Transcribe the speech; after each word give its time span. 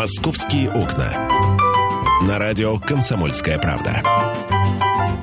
«Московские 0.00 0.70
окна». 0.70 1.28
На 2.26 2.38
радио 2.38 2.78
«Комсомольская 2.78 3.58
правда». 3.58 4.02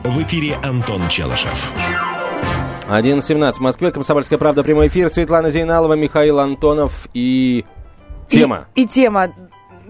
В 0.03 0.22
эфире 0.22 0.53
Антон 0.64 1.01
Челышев. 1.09 1.74
11.17 2.87 3.53
в 3.53 3.59
Москве. 3.59 3.90
Комсомольская 3.90 4.37
правда. 4.37 4.63
Прямой 4.63 4.85
эфир. 4.85 5.09
Светлана 5.09 5.50
Зейналова, 5.50 5.95
Михаил 5.95 6.40
Антонов 6.40 7.08
и... 7.16 7.66
Тема. 8.27 8.68
И, 8.75 8.84
и 8.84 8.86
тема. 8.86 9.34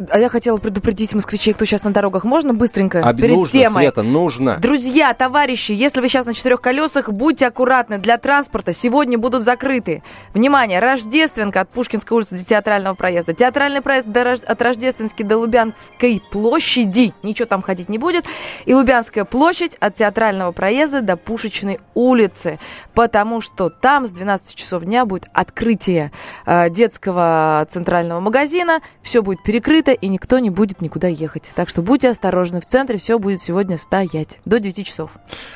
А 0.10 0.20
я 0.20 0.30
хотела 0.30 0.58
предупредить 0.58 1.14
москвичей, 1.14 1.54
кто 1.54 1.66
сейчас 1.66 1.84
на 1.84 1.92
дорогах. 1.92 2.24
Можно 2.24 2.54
быстренько? 2.54 3.02
А 3.04 3.14
перед 3.14 3.36
нужно, 3.36 3.52
темой. 3.52 3.84
Света, 3.84 4.04
нужно. 4.04 4.58
Друзья, 4.58 5.14
товарищи, 5.14 5.72
если 5.72 6.02
вы 6.02 6.08
сейчас 6.08 6.26
на 6.26 6.34
четырех 6.34 6.62
колесах, 6.62 7.10
будьте 7.10 7.48
аккуратны. 7.48 7.98
Для 7.98 8.18
транспорта 8.18 8.74
сегодня 8.74 9.18
будут 9.18 9.44
закрыты. 9.44 10.04
Внимание, 10.34 10.80
Рождественка 10.80 11.62
от 11.62 11.70
Пушкинской 11.70 12.18
улицы 12.18 12.38
до 12.38 12.46
театрального 12.46 12.94
проезда. 12.96 13.34
Театральный 13.34 13.82
проезд 13.82 14.08
до, 14.08 14.34
от 14.34 14.62
Рождественской 14.62 15.26
до 15.26 15.38
Лубянской 15.38 16.22
площади. 16.32 17.14
Ничего 17.24 17.48
там 17.48 17.62
ходить 17.62 17.90
не 17.90 17.98
будет. 17.98 18.26
И 18.66 18.74
Лубянская 18.74 19.26
площадь 19.26 19.76
от 19.80 19.96
театрального 19.96 20.52
проезда 20.52 21.02
до 21.02 21.18
Пушечной 21.18 21.80
улицы. 21.96 22.60
Потому 22.94 23.42
что 23.42 23.70
там 23.70 24.06
с 24.08 24.12
12 24.12 24.56
часов 24.56 24.84
дня 24.84 25.06
будет 25.06 25.28
открытие 25.34 26.12
э, 26.46 26.70
детского 26.70 27.66
центрального 27.70 28.20
магазина. 28.20 28.82
Все 29.02 29.22
будет 29.22 29.42
перекрыто, 29.44 29.87
и 29.92 30.08
никто 30.08 30.40
не 30.40 30.50
будет 30.50 30.82
никуда 30.82 31.08
ехать. 31.08 31.52
Так 31.56 31.70
что 31.70 31.82
будьте 31.82 32.10
осторожны. 32.10 32.62
В 32.62 32.66
центре 32.66 32.98
все 32.98 33.20
будет 33.20 33.42
сегодня 33.42 33.78
стоять 33.78 34.40
до 34.46 34.60
9 34.60 34.86
часов. 34.86 35.12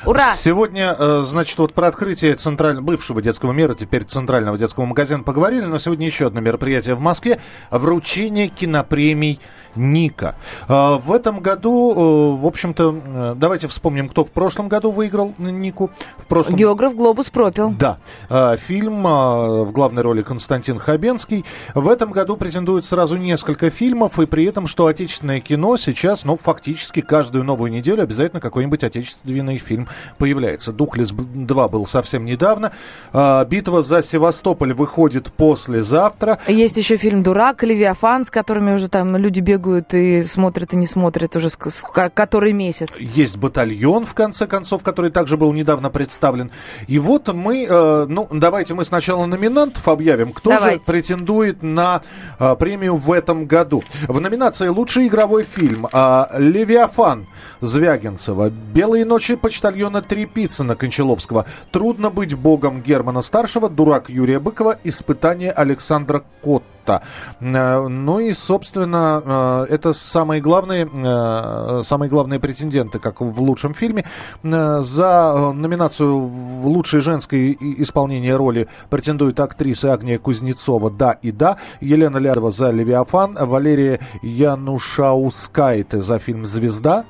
Ура! 0.05 0.33
Сегодня, 0.35 0.95
э, 0.97 1.23
значит, 1.25 1.57
вот 1.59 1.73
про 1.73 1.87
открытие 1.87 2.35
центрального, 2.35 2.83
бывшего 2.83 3.21
детского 3.21 3.51
мира, 3.51 3.73
теперь 3.73 4.03
центрального 4.03 4.57
детского 4.57 4.85
магазина 4.85 5.23
поговорили, 5.23 5.65
но 5.65 5.77
сегодня 5.77 6.05
еще 6.05 6.27
одно 6.27 6.39
мероприятие 6.39 6.95
в 6.95 6.99
Москве. 6.99 7.39
Вручение 7.69 8.47
кинопремий 8.47 9.39
Ника. 9.75 10.35
Э, 10.67 10.97
В 11.03 11.11
этом 11.13 11.39
году, 11.39 11.91
э, 11.91 12.41
в 12.41 12.45
общем-то, 12.45 13.35
давайте 13.37 13.67
вспомним, 13.67 14.09
кто 14.09 14.23
в 14.23 14.31
прошлом 14.31 14.67
году 14.67 14.91
выиграл 14.91 15.33
Нику. 15.37 15.89
В 16.17 16.27
прошлом 16.27 16.55
Географ 16.55 16.95
Глобус 16.95 17.29
пропил. 17.29 17.71
да, 17.71 17.97
фильм 18.57 19.03
в 19.03 19.71
главной 19.71 20.01
роли 20.03 20.21
Константин 20.21 20.79
Хабенский. 20.79 21.45
В 21.73 21.87
этом 21.87 22.11
году 22.11 22.37
претендует 22.37 22.85
сразу 22.85 23.17
несколько 23.17 23.69
фильмов, 23.69 24.19
и 24.21 24.25
при 24.25 24.45
этом, 24.45 24.67
что 24.67 24.87
отечественное 24.87 25.39
кино 25.39 25.77
сейчас, 25.77 26.25
ну, 26.25 26.35
фактически 26.35 27.01
каждую 27.01 27.43
новую 27.43 27.71
неделю 27.71 28.03
обязательно 28.03 28.41
какой-нибудь 28.41 28.83
отечественный 28.83 29.57
фильм 29.57 29.87
появляется. 30.17 30.71
«Духлес 30.71 31.11
2» 31.11 31.69
был 31.69 31.85
совсем 31.85 32.25
недавно. 32.25 32.71
Э, 33.13 33.45
«Битва 33.45 33.81
за 33.81 34.01
Севастополь» 34.01 34.73
выходит 34.73 35.31
послезавтра. 35.33 36.39
Есть 36.47 36.77
еще 36.77 36.97
фильм 36.97 37.23
«Дурак», 37.23 37.63
«Левиафан», 37.63 38.25
с 38.25 38.31
которыми 38.31 38.73
уже 38.73 38.87
там 38.87 39.15
люди 39.17 39.39
бегают 39.39 39.93
и 39.93 40.23
смотрят 40.23 40.73
и 40.73 40.77
не 40.77 40.85
смотрят 40.85 41.35
уже 41.35 41.49
который 42.13 42.53
месяц. 42.53 42.99
Есть 42.99 43.37
батальон, 43.37 44.05
в 44.05 44.13
конце 44.13 44.47
концов, 44.47 44.83
который 44.83 45.11
также 45.11 45.37
был 45.37 45.53
недавно 45.53 45.89
представлен. 45.89 46.51
И 46.87 46.99
вот 46.99 47.33
мы, 47.33 47.65
э, 47.69 48.05
ну, 48.07 48.27
давайте 48.31 48.73
мы 48.73 48.85
сначала 48.85 49.25
номинантов 49.25 49.87
объявим. 49.87 50.31
Кто 50.31 50.51
Давайте. 50.51 50.77
же 50.77 50.83
претендует 50.85 51.63
на 51.63 52.01
э, 52.39 52.55
премию 52.57 52.95
в 52.95 53.11
этом 53.11 53.45
году? 53.45 53.83
В 54.11 54.19
номинации 54.19 54.67
«Лучший 54.67 55.07
игровой 55.07 55.45
фильм» 55.45 55.87
э, 55.87 56.25
«Левиафан» 56.37 57.27
Звягинцева, 57.61 58.49
«Белые 58.49 59.05
ночи» 59.05 59.37
почтальона 59.37 60.01
Трепицына 60.01 60.75
Кончаловского, 60.75 61.45
«Трудно 61.71 62.09
быть 62.09 62.33
богом» 62.33 62.81
Германа 62.81 63.21
Старшего, 63.21 63.69
«Дурак» 63.69 64.09
Юрия 64.09 64.41
Быкова, 64.41 64.77
«Испытание» 64.83 65.51
Александра 65.51 66.25
Котта. 66.43 66.80
Э, 67.39 67.87
Ну 67.87 68.19
и, 68.19 68.33
собственно, 68.33 69.21
э, 69.69 69.73
это 69.73 69.93
самые 69.93 70.41
главные, 70.41 70.89
э, 70.91 71.81
самые 71.83 72.09
главные 72.09 72.39
претенденты, 72.39 72.99
как 72.99 73.21
в 73.21 73.41
лучшем 73.41 73.73
фильме. 73.73 74.05
За 74.43 75.51
номинацию 75.53 76.19
в 76.19 76.67
лучшее 76.67 77.01
женское 77.01 77.55
исполнение 77.77 78.35
роли 78.35 78.67
претендует 78.89 79.39
актриса 79.39 79.93
Агния 79.93 80.17
Кузнецова 80.17 80.89
«Да 80.91 81.17
и 81.21 81.31
да», 81.31 81.57
Елена 81.81 82.17
Лядова 82.17 82.51
за 82.51 82.71
«Левиафан», 82.71 83.37
Валерия 83.39 83.99
Янушаускайте 84.21 86.01
за 86.01 86.19
фильм 86.19 86.45
«Звезда», 86.45 87.05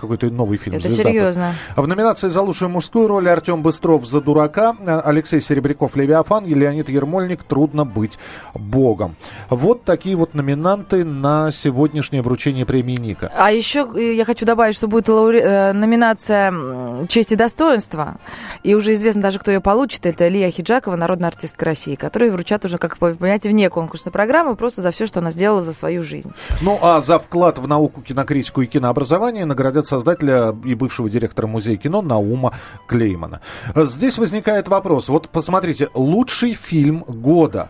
какой-то 0.00 0.26
новый 0.30 0.58
фильм. 0.58 0.76
Это 0.76 0.88
«Звезда». 0.88 1.10
серьезно. 1.10 1.54
А 1.74 1.82
В 1.82 1.88
номинации 1.88 2.28
за 2.28 2.42
лучшую 2.42 2.70
мужскую 2.70 3.08
роль 3.08 3.28
Артем 3.28 3.62
Быстров 3.62 4.06
за 4.06 4.20
дурака, 4.20 4.76
а, 4.86 5.00
Алексей 5.00 5.40
Серебряков 5.40 5.96
Левиафан, 5.96 6.44
и 6.44 6.54
Леонид 6.54 6.88
Ермольник 6.88 7.44
Трудно 7.44 7.84
быть 7.84 8.18
богом. 8.54 9.16
Вот 9.48 9.84
такие 9.84 10.16
вот 10.16 10.34
номинанты 10.34 11.04
на 11.04 11.50
сегодняшнее 11.52 12.22
вручение 12.22 12.66
премии 12.66 12.96
Ника. 12.96 13.32
А 13.36 13.50
еще 13.50 13.88
э, 13.94 14.14
я 14.14 14.24
хочу 14.24 14.44
добавить, 14.44 14.76
что 14.76 14.88
будет 14.88 15.08
лауре- 15.08 15.40
э, 15.40 15.72
номинация 15.72 17.06
«Честь 17.08 17.32
и 17.32 17.36
достоинство». 17.36 18.16
И 18.62 18.74
уже 18.74 18.92
известно 18.92 19.22
даже, 19.22 19.38
кто 19.38 19.50
ее 19.50 19.60
получит. 19.60 20.06
Это 20.06 20.28
Лия 20.28 20.50
Хиджакова, 20.50 20.96
народная 20.96 21.28
артистка 21.28 21.64
России, 21.64 21.94
которой 21.94 22.30
вручат 22.30 22.64
уже, 22.64 22.78
как 22.78 23.00
вы 23.00 23.14
понимаете, 23.14 23.48
вне 23.48 23.70
конкурсной 23.70 24.12
программы, 24.12 24.54
просто 24.56 24.82
за 24.82 24.90
все, 24.90 25.06
что 25.06 25.20
она 25.20 25.30
сделала 25.30 25.62
за 25.62 25.72
свою 25.72 26.02
жизнь. 26.02 26.32
Ну 26.60 26.78
а 26.82 27.00
за 27.00 27.18
вклад 27.18 27.58
в 27.58 27.66
науку, 27.66 28.02
кинокритику 28.02 28.62
и 28.62 28.66
кинообразование 28.66 29.29
наградят 29.30 29.86
создателя 29.86 30.54
и 30.64 30.74
бывшего 30.74 31.08
директора 31.08 31.46
музея 31.46 31.76
кино 31.76 32.02
Наума 32.02 32.52
Клеймана. 32.86 33.40
Здесь 33.74 34.18
возникает 34.18 34.68
вопрос. 34.68 35.08
Вот 35.08 35.28
посмотрите, 35.28 35.88
лучший 35.94 36.54
фильм 36.54 37.04
года. 37.06 37.68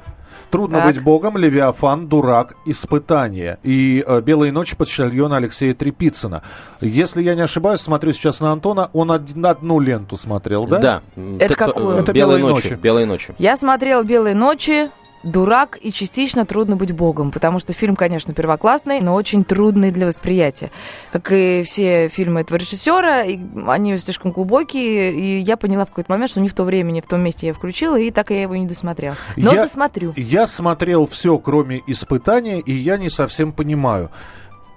Трудно 0.51 0.79
Так. 0.79 0.87
быть 0.89 1.03
богом, 1.05 1.37
Левиафан, 1.37 2.09
Дурак, 2.09 2.55
Испытание 2.67 3.59
и 3.63 4.03
э, 4.05 4.21
Белые 4.21 4.51
ночи 4.51 4.75
почтальона 4.75 5.37
Алексея 5.37 5.75
Трепицына. 5.75 6.43
Если 6.81 7.23
я 7.23 7.37
не 7.37 7.43
ошибаюсь, 7.43 7.81
смотрю 7.81 8.13
сейчас 8.13 8.41
на 8.41 8.51
Антона, 8.51 8.91
он 8.93 9.13
один- 9.13 9.47
одну 9.47 9.79
ленту 9.79 10.17
смотрел, 10.17 10.67
да? 10.67 10.79
Да. 10.79 11.03
Это 11.39 11.55
кто- 11.55 11.67
какую? 11.67 11.97
Это 11.99 12.13
«Белые 12.13 12.39
«Белые 12.39 12.55
ночи». 12.55 12.65
ночи». 12.71 12.75
«Белые 12.75 13.07
ночи». 13.07 13.35
Я 13.39 13.57
смотрела 13.57 14.03
«Белые 14.03 14.35
ночи», 14.35 14.91
«Дурак» 15.23 15.79
и 15.83 15.93
частично 15.93 16.47
«Трудно 16.47 16.77
быть 16.77 16.93
богом», 16.93 17.31
потому 17.31 17.59
что 17.59 17.73
фильм, 17.73 17.95
конечно, 17.97 18.33
первоклассный, 18.33 19.01
но 19.01 19.15
очень 19.15 19.45
трудный 19.45 19.91
для 19.91 20.07
восприятия. 20.07 20.71
Как 21.13 21.31
и 21.33 21.63
все 21.67 22.09
фильмы 22.09 22.41
этого 22.41 22.57
режиссера, 22.57 23.25
они 23.71 23.97
слишком 23.99 24.31
глубокие, 24.33 25.13
и 25.13 25.39
я 25.41 25.57
поняла 25.57 25.85
в 25.85 25.91
какой-то 25.91 26.11
момент, 26.13 26.31
что 26.31 26.41
не 26.41 26.49
в 26.49 26.55
то 26.55 26.65
время, 26.65 26.91
не 26.91 27.01
в 27.03 27.07
том 27.07 27.21
месте 27.21 27.47
я 27.49 27.55
включила, 27.55 27.99
и 27.99 28.11
так 28.11 28.31
я 28.31 28.43
его 28.43 28.57
не 28.57 28.67
досмотрела. 28.67 29.17
Но 29.37 29.53
Я- 29.53 29.63
досмотрю. 29.65 30.15
Я 30.17 30.47
смотрел 30.47 31.07
все, 31.07 31.39
кроме 31.39 31.83
испытания, 31.87 32.59
и 32.61 32.73
я 32.73 32.97
не 32.97 33.11
совсем 33.11 33.53
понимаю. 33.53 34.11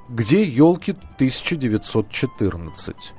Где 0.09 0.43
елки 0.43 0.93
1914? 1.15 3.13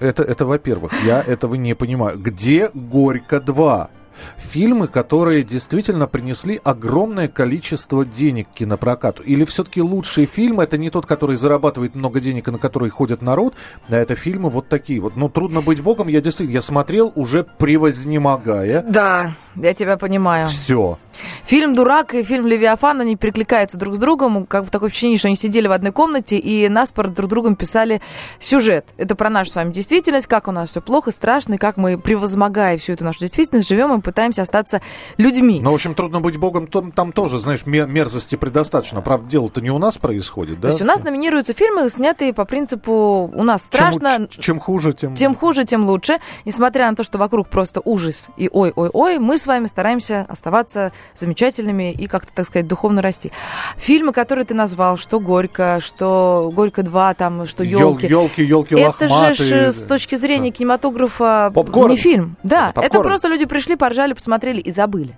Это, 0.00 0.22
это 0.22 0.44
во-первых, 0.46 0.92
я 1.04 1.22
этого 1.26 1.54
не 1.54 1.74
понимаю. 1.74 2.18
Где 2.18 2.70
Горько 2.74 3.40
2? 3.40 3.88
Фильмы, 4.36 4.88
которые 4.88 5.42
действительно 5.42 6.06
принесли 6.06 6.60
огромное 6.62 7.28
количество 7.28 8.04
денег 8.04 8.48
кинопрокату. 8.54 9.22
Или 9.22 9.44
все-таки 9.44 9.82
лучший 9.82 10.26
фильм 10.26 10.60
это 10.60 10.78
не 10.78 10.90
тот, 10.90 11.06
который 11.06 11.36
зарабатывает 11.36 11.94
много 11.94 12.20
денег 12.20 12.48
и 12.48 12.50
на 12.50 12.58
который 12.58 12.90
ходит 12.90 13.22
народ, 13.22 13.54
а 13.88 13.96
это 13.96 14.14
фильмы 14.14 14.50
вот 14.50 14.68
такие 14.68 15.00
вот. 15.00 15.16
Ну, 15.16 15.28
трудно 15.28 15.60
быть 15.60 15.80
богом. 15.80 16.08
Я 16.08 16.20
действительно, 16.20 16.54
я 16.54 16.62
смотрел 16.62 17.12
уже 17.14 17.44
превознемогая. 17.44 18.82
Да, 18.82 19.34
я 19.56 19.74
тебя 19.74 19.96
понимаю. 19.96 20.46
Все. 20.48 20.98
Фильм 21.46 21.74
«Дурак» 21.74 22.14
и 22.14 22.22
фильм 22.22 22.46
«Левиафан», 22.46 23.00
они 23.00 23.16
перекликаются 23.16 23.78
друг 23.78 23.94
с 23.94 23.98
другом, 23.98 24.44
как 24.44 24.66
в 24.66 24.70
такое 24.70 24.90
впечатление, 24.90 25.18
что 25.18 25.28
они 25.28 25.36
сидели 25.36 25.66
в 25.66 25.72
одной 25.72 25.90
комнате 25.92 26.38
и 26.38 26.68
наспор 26.68 27.08
друг 27.08 27.30
другом 27.30 27.56
писали 27.56 28.02
сюжет. 28.38 28.84
Это 28.98 29.14
про 29.14 29.30
нашу 29.30 29.50
с 29.50 29.56
вами 29.56 29.72
действительность, 29.72 30.26
как 30.26 30.46
у 30.46 30.50
нас 30.52 30.68
все 30.70 30.82
плохо, 30.82 31.10
страшно, 31.10 31.54
и 31.54 31.56
как 31.56 31.78
мы, 31.78 31.96
превозмогая 31.98 32.76
всю 32.76 32.92
эту 32.92 33.04
нашу 33.04 33.20
действительность, 33.20 33.66
живем 33.66 33.98
и 33.98 34.02
пытаемся 34.02 34.42
остаться 34.42 34.82
людьми. 35.16 35.60
Ну, 35.62 35.70
в 35.70 35.74
общем, 35.74 35.94
трудно 35.94 36.20
быть 36.20 36.36
богом, 36.36 36.66
там, 36.66 36.92
там 36.92 37.12
тоже, 37.12 37.38
знаешь, 37.38 37.64
мер- 37.64 37.86
мерзости 37.86 38.34
предостаточно. 38.34 39.00
Правда, 39.00 39.26
дело-то 39.30 39.62
не 39.62 39.70
у 39.70 39.78
нас 39.78 39.96
происходит, 39.96 40.56
да? 40.56 40.68
То 40.68 40.68
есть 40.68 40.82
у 40.82 40.84
нас 40.84 41.02
номинируются 41.02 41.54
фильмы, 41.54 41.88
снятые 41.88 42.34
по 42.34 42.44
принципу 42.44 43.30
«у 43.34 43.42
нас 43.42 43.70
Чем- 43.72 43.92
страшно, 43.92 44.28
ч- 44.28 44.42
чем 44.42 44.60
хуже, 44.60 44.92
тем... 44.92 45.14
тем 45.14 45.34
хуже, 45.34 45.64
тем 45.64 45.86
лучше». 45.86 46.18
Несмотря 46.44 46.90
на 46.90 46.96
то, 46.96 47.04
что 47.04 47.16
вокруг 47.16 47.48
просто 47.48 47.80
ужас 47.82 48.28
и 48.36 48.50
ой-ой-ой, 48.52 49.18
мы 49.18 49.38
с 49.38 49.45
вами 49.46 49.66
стараемся 49.66 50.26
оставаться 50.28 50.92
замечательными 51.14 51.92
и 51.92 52.06
как-то, 52.06 52.32
так 52.34 52.46
сказать, 52.46 52.66
духовно 52.66 53.02
расти. 53.02 53.32
Фильмы, 53.76 54.12
которые 54.12 54.44
ты 54.44 54.54
назвал, 54.54 54.96
что 54.98 55.20
«Горько», 55.20 55.80
что 55.82 56.50
«Горько 56.54 56.82
2», 56.82 57.14
там, 57.16 57.46
что 57.46 57.62
«Елки». 57.64 58.06
Елки, 58.06 58.42
елки 58.42 58.74
Это 58.74 59.08
же 59.08 59.14
лохматые. 59.14 59.72
с 59.72 59.82
точки 59.82 60.14
зрения 60.16 60.50
кинематографа 60.50 61.50
Попкорн. 61.54 61.90
не 61.90 61.96
фильм. 61.96 62.36
Да, 62.42 62.70
Это 62.70 62.80
это 62.80 62.82
попкорн. 62.90 63.08
просто 63.08 63.28
люди 63.28 63.44
пришли, 63.44 63.76
поржали, 63.76 64.12
посмотрели 64.12 64.60
и 64.60 64.70
забыли. 64.70 65.16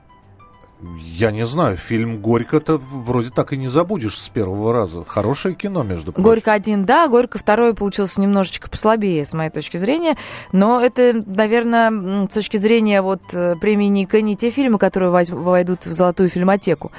Я 0.80 1.32
не 1.32 1.44
знаю, 1.44 1.76
фильм 1.76 2.18
«Горько»-то 2.18 2.78
вроде 2.78 3.30
так 3.30 3.52
и 3.52 3.56
не 3.56 3.66
забудешь 3.66 4.16
с 4.16 4.28
первого 4.28 4.72
раза. 4.72 5.04
Хорошее 5.04 5.56
кино, 5.56 5.82
между 5.82 6.12
прочим. 6.12 6.22
Горько 6.22 6.52
один, 6.52 6.84
да, 6.84 7.08
Горько 7.08 7.36
второй 7.38 7.74
получился 7.74 8.20
немножечко 8.20 8.70
послабее, 8.70 9.26
с 9.26 9.32
моей 9.32 9.50
точки 9.50 9.76
зрения. 9.76 10.16
Но 10.52 10.80
это, 10.80 11.24
наверное, 11.26 12.28
с 12.28 12.32
точки 12.32 12.58
зрения 12.58 13.02
вот 13.02 13.22
э, 13.32 13.56
премии 13.60 13.86
Ника, 13.86 14.20
не 14.20 14.36
те 14.36 14.50
фильмы, 14.50 14.78
которые 14.78 15.10
войдут 15.10 15.84
в 15.84 15.92
золотую 15.92 16.28
фильмотеку. 16.28 16.92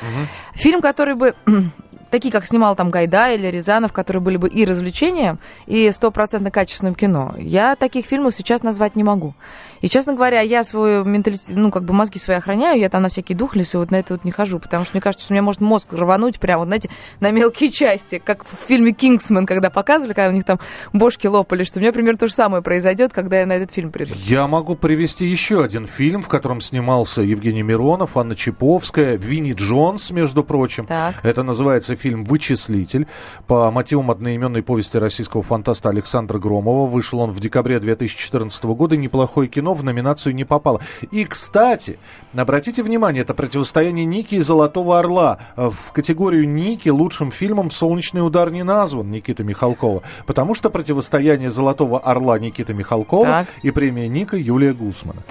Фильм, 0.54 0.81
который 0.81 1.16
бы 1.16 1.34
такие, 2.10 2.31
как 2.31 2.46
снимал 2.46 2.76
там 2.76 2.90
Гайда 2.90 3.31
или 3.31 3.48
Рязанов, 3.48 3.94
которые 3.94 4.22
были 4.22 4.38
бы 4.38 4.50
и 4.50 4.66
развлечением, 4.66 5.40
и 5.68 5.90
стопроцентно 5.92 6.52
качественным 6.52 6.96
кино, 6.96 7.34
я 7.38 7.76
таких 7.76 8.06
фильмов 8.06 8.36
сейчас 8.36 8.64
назвать 8.64 8.96
не 8.96 9.04
могу. 9.04 9.36
И, 9.81 9.90
честно 9.90 10.14
говоря, 10.14 10.42
я 10.42 10.64
свой 10.64 11.04
менталитет, 11.06 11.56
ну, 11.56 11.72
как 11.72 11.84
бы 11.84 11.94
мозги 11.94 12.20
свои 12.20 12.38
охраняю, 12.38 12.80
я 12.80 12.90
там 12.90 13.02
на 13.02 13.10
всякие 13.10 13.38
духлисы 13.38 13.78
вот 13.78 13.92
на 13.92 13.98
это 13.98 14.14
вот 14.14 14.24
не 14.24 14.31
хожу, 14.31 14.60
потому 14.60 14.84
что 14.84 14.96
мне 14.96 15.02
кажется, 15.02 15.26
что 15.26 15.34
у 15.34 15.36
меня 15.36 15.44
может 15.44 15.62
мозг 15.62 15.94
рвануть 15.94 16.40
прямо, 16.40 16.60
вот, 16.60 16.68
знаете, 16.68 16.90
на 17.20 17.31
мелкие 17.31 17.72
части, 17.72 18.22
как 18.24 18.46
в 18.46 18.68
фильме 18.68 18.92
«Кингсман», 18.92 19.46
когда 19.46 19.70
показывали, 19.70 20.14
когда 20.14 20.30
у 20.30 20.34
них 20.34 20.44
там 20.44 20.60
бошки 20.94 21.28
лопали, 21.28 21.64
что 21.64 21.80
у 21.80 21.81
меня 21.81 21.92
примерно 21.92 22.18
то 22.18 22.28
же 22.28 22.34
самое 22.34 22.62
произойдет, 22.62 23.14
когда 23.14 23.40
я 23.40 23.46
на 23.46 23.54
этот 23.54 23.72
фильм 23.72 23.92
приду. 23.92 24.14
Я 24.26 24.48
могу 24.48 24.76
привести 24.76 25.26
еще 25.26 25.64
один 25.64 25.88
фильм, 25.88 26.22
в 26.22 26.28
котором 26.28 26.62
снимался 26.62 27.22
Евгений 27.22 27.64
Миронов, 27.64 28.18
Анна 28.18 28.36
Чиповская, 28.36 29.18
Винни 29.18 29.54
Джонс, 29.54 30.12
между 30.12 30.44
прочим. 30.44 30.86
Так. 30.86 31.16
Это 31.24 31.44
называется 31.44 31.96
фильм 31.96 32.24
«Вычислитель». 32.24 33.08
По 33.48 33.72
мотивам 33.72 34.12
одноименной 34.12 34.64
повести 34.64 34.98
российского 34.98 35.44
фантаста 35.44 35.90
Александра 35.90 36.40
Громова. 36.40 36.90
Вышел 36.90 37.20
он 37.20 37.31
в 37.31 37.40
декабре 37.40 37.80
2014 37.80 38.64
года. 38.66 38.98
Неплохое 38.98 39.48
кино 39.48 39.69
в 39.74 39.83
номинацию 39.83 40.36
не 40.36 40.45
попало. 40.45 40.81
И, 41.12 41.25
кстати, 41.25 42.00
обратите 42.36 42.83
внимание, 42.83 43.21
это 43.21 43.33
противостояние 43.33 44.06
Ники 44.06 44.36
и 44.36 44.42
Золотого 44.42 45.00
Орла. 45.00 45.39
В 45.56 45.92
категорию 45.92 46.48
Ники 46.48 46.89
лучшим 46.89 47.31
фильмом 47.31 47.71
«Солнечный 47.71 48.25
удар» 48.25 48.51
не 48.51 48.63
назван 48.63 49.10
Никита 49.12 49.44
Михалкова. 49.44 50.04
Потому 50.25 50.56
что 50.56 50.69
противостояние 50.69 51.51
Золотого 51.51 52.00
Орла 52.00 52.39
Никиты 52.39 52.74
Михалкова 52.74 53.25
Так. 53.25 53.48
и 53.63 53.71
премия 53.71 54.07
Ника 54.07 54.38
Юлия 54.38 54.74
Гусмана. 54.74 55.24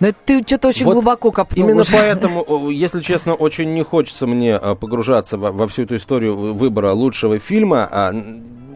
Но 0.00 0.08
это 0.08 0.18
ты 0.24 0.42
что-то 0.42 0.68
очень 0.68 0.86
Вот 0.86 0.94
глубоко 0.94 1.30
копнул. 1.30 1.62
Именно 1.62 1.82
уже. 1.82 1.92
поэтому, 1.92 2.70
если 2.70 3.02
честно, 3.02 3.34
очень 3.34 3.74
не 3.74 3.82
хочется 3.82 4.26
мне 4.26 4.56
а, 4.56 4.74
погружаться 4.74 5.36
во, 5.36 5.52
во 5.52 5.66
всю 5.66 5.82
эту 5.82 5.96
историю 5.96 6.54
выбора 6.54 6.92
лучшего 6.92 7.38
фильма. 7.38 8.12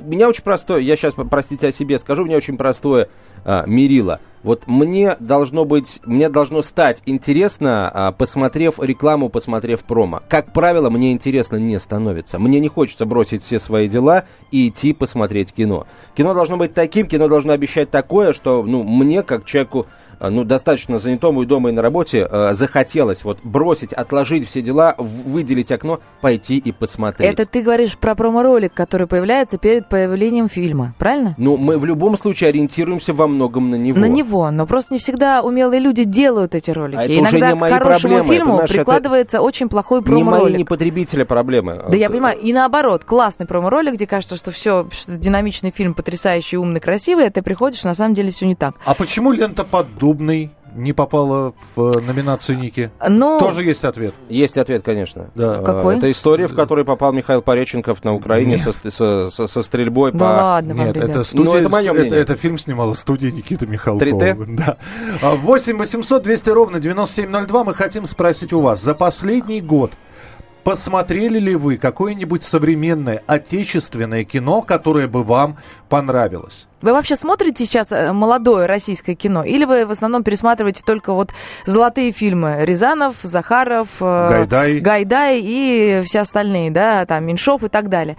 Меня 0.04 0.28
очень 0.28 0.42
простое, 0.42 0.80
я 0.80 0.96
сейчас, 0.96 1.14
простите, 1.30 1.68
о 1.68 1.72
себе 1.72 1.98
скажу, 1.98 2.22
у 2.22 2.26
меня 2.26 2.36
очень 2.36 2.56
простое 2.56 3.08
а, 3.44 3.64
мерило. 3.66 4.20
Вот 4.42 4.64
мне 4.66 5.16
должно 5.20 5.64
быть, 5.64 6.00
мне 6.04 6.28
должно 6.28 6.60
стать 6.60 7.02
интересно, 7.06 7.90
а, 7.92 8.12
посмотрев 8.12 8.78
рекламу, 8.78 9.30
посмотрев 9.30 9.82
промо. 9.84 10.22
Как 10.28 10.52
правило, 10.52 10.90
мне 10.90 11.12
интересно 11.12 11.56
не 11.56 11.78
становится. 11.78 12.38
Мне 12.38 12.60
не 12.60 12.68
хочется 12.68 13.06
бросить 13.06 13.42
все 13.42 13.58
свои 13.58 13.88
дела 13.88 14.24
и 14.50 14.68
идти 14.68 14.92
посмотреть 14.92 15.52
кино. 15.52 15.86
Кино 16.14 16.34
должно 16.34 16.58
быть 16.58 16.74
таким, 16.74 17.06
кино 17.06 17.28
должно 17.28 17.54
обещать 17.54 17.90
такое, 17.90 18.34
что, 18.34 18.62
ну, 18.62 18.82
мне, 18.82 19.22
как 19.22 19.46
человеку, 19.46 19.86
ну, 20.20 20.44
достаточно 20.44 20.98
занятому 20.98 21.42
и 21.42 21.46
дома, 21.46 21.70
и 21.70 21.72
на 21.72 21.82
работе, 21.82 22.28
э, 22.30 22.50
захотелось 22.52 23.24
вот 23.24 23.38
бросить, 23.42 23.92
отложить 23.92 24.48
все 24.48 24.62
дела, 24.62 24.94
выделить 24.98 25.72
окно, 25.72 26.00
пойти 26.20 26.58
и 26.58 26.72
посмотреть. 26.72 27.30
Это 27.30 27.46
ты 27.46 27.62
говоришь 27.62 27.96
про 27.96 28.14
промо-ролик, 28.14 28.72
который 28.72 29.06
появляется 29.06 29.58
перед 29.58 29.88
появлением 29.88 30.48
фильма, 30.48 30.94
правильно? 30.98 31.34
Ну, 31.38 31.56
мы 31.56 31.78
в 31.78 31.84
любом 31.84 32.16
случае 32.16 32.48
ориентируемся 32.48 33.12
во 33.12 33.26
многом 33.26 33.70
на 33.70 33.76
него. 33.76 33.98
На 33.98 34.08
него, 34.08 34.50
но 34.50 34.66
просто 34.66 34.94
не 34.94 35.00
всегда 35.00 35.42
умелые 35.42 35.80
люди 35.80 36.04
делают 36.04 36.54
эти 36.54 36.70
ролики. 36.70 36.96
А 36.96 37.04
это 37.04 37.14
Иногда 37.14 37.28
уже 37.28 37.38
не 37.38 37.52
к 37.52 37.56
мои 37.56 37.72
хорошему 37.72 38.14
проблемы, 38.14 38.34
фильму 38.34 38.50
понимаешь, 38.52 38.70
это 38.70 38.78
прикладывается 38.78 39.40
очень 39.40 39.68
плохой 39.68 40.00
не 40.00 40.12
мои, 40.12 40.22
промо-ролик. 40.22 40.58
не 40.58 40.64
потребителя 40.64 41.24
проблемы. 41.24 41.84
Да 41.88 41.96
я 41.96 42.10
понимаю, 42.10 42.38
и 42.38 42.52
наоборот, 42.52 43.04
классный 43.04 43.46
промо-ролик, 43.46 43.94
где 43.94 44.06
кажется, 44.06 44.36
что 44.36 44.50
все, 44.50 44.86
что 44.90 45.16
динамичный 45.16 45.70
фильм, 45.70 45.94
потрясающий, 45.94 46.56
умный, 46.56 46.80
красивый, 46.80 47.26
а 47.26 47.30
ты 47.30 47.42
приходишь, 47.42 47.84
на 47.84 47.94
самом 47.94 48.14
деле 48.14 48.30
все 48.30 48.46
не 48.46 48.54
так. 48.54 48.74
А 48.84 48.94
почему 48.94 49.32
лента 49.32 49.64
«Поддубный» 50.04 50.50
не 50.74 50.92
попала 50.92 51.54
в 51.76 51.96
э, 51.96 52.00
номинацию 52.00 52.58
Ники? 52.58 52.90
Ну, 53.08 53.38
Тоже 53.38 53.62
есть 53.62 53.84
ответ. 53.84 54.12
Есть 54.28 54.58
ответ, 54.58 54.82
конечно. 54.84 55.30
Да. 55.36 55.60
Э, 55.60 55.64
Какой? 55.64 55.96
Это 55.96 56.10
история, 56.10 56.48
в 56.48 56.54
которой 56.54 56.84
попал 56.84 57.12
Михаил 57.12 57.42
Пореченков 57.42 58.02
на 58.04 58.12
Украине 58.12 58.58
со, 58.58 58.72
со- 58.90 59.30
со- 59.30 59.46
со 59.46 59.62
стрельбой 59.62 60.10
да 60.12 60.18
по... 60.18 60.24
ладно 60.24 60.74
вам, 60.74 60.86
Нет, 60.88 60.96
это 60.96 61.22
студия, 61.22 61.44
Ну, 61.44 61.56
это 61.56 61.68
моё 61.68 61.92
это, 61.92 62.00
мнение. 62.00 62.18
это 62.20 62.34
фильм 62.34 62.58
снимала 62.58 62.92
студия 62.94 63.30
Никиты 63.30 63.66
Михалкова. 63.68 64.04
3Т? 64.08 64.56
Да. 64.56 64.76
А, 65.22 65.36
8 65.36 65.78
800 65.78 66.22
200 66.24 66.50
ровно 66.50 66.80
9702 66.80 67.64
мы 67.64 67.72
хотим 67.72 68.04
спросить 68.04 68.52
у 68.52 68.60
вас. 68.60 68.82
За 68.82 68.94
последний 68.94 69.60
год 69.60 69.92
посмотрели 70.64 71.38
ли 71.38 71.54
вы 71.54 71.76
какое-нибудь 71.76 72.42
современное 72.42 73.22
отечественное 73.28 74.24
кино, 74.24 74.60
которое 74.62 75.06
бы 75.06 75.22
вам 75.22 75.56
понравилось? 75.88 76.66
Вы 76.82 76.92
вообще 76.92 77.16
смотрите 77.16 77.64
сейчас 77.64 77.92
э, 77.92 78.12
молодое 78.12 78.66
российское 78.66 79.14
кино? 79.14 79.42
Или 79.42 79.64
вы 79.64 79.86
в 79.86 79.90
основном 79.90 80.22
пересматриваете 80.22 80.82
только 80.84 81.12
вот 81.12 81.30
золотые 81.64 82.12
фильмы? 82.12 82.58
Рязанов, 82.60 83.16
Захаров, 83.22 83.88
э, 84.00 84.28
Гайдай. 84.28 84.80
Гайдай 84.80 85.40
и 85.42 86.02
все 86.04 86.20
остальные, 86.20 86.70
да, 86.70 87.06
там, 87.06 87.24
Меньшов 87.24 87.62
и 87.62 87.68
так 87.68 87.88
далее. 87.88 88.16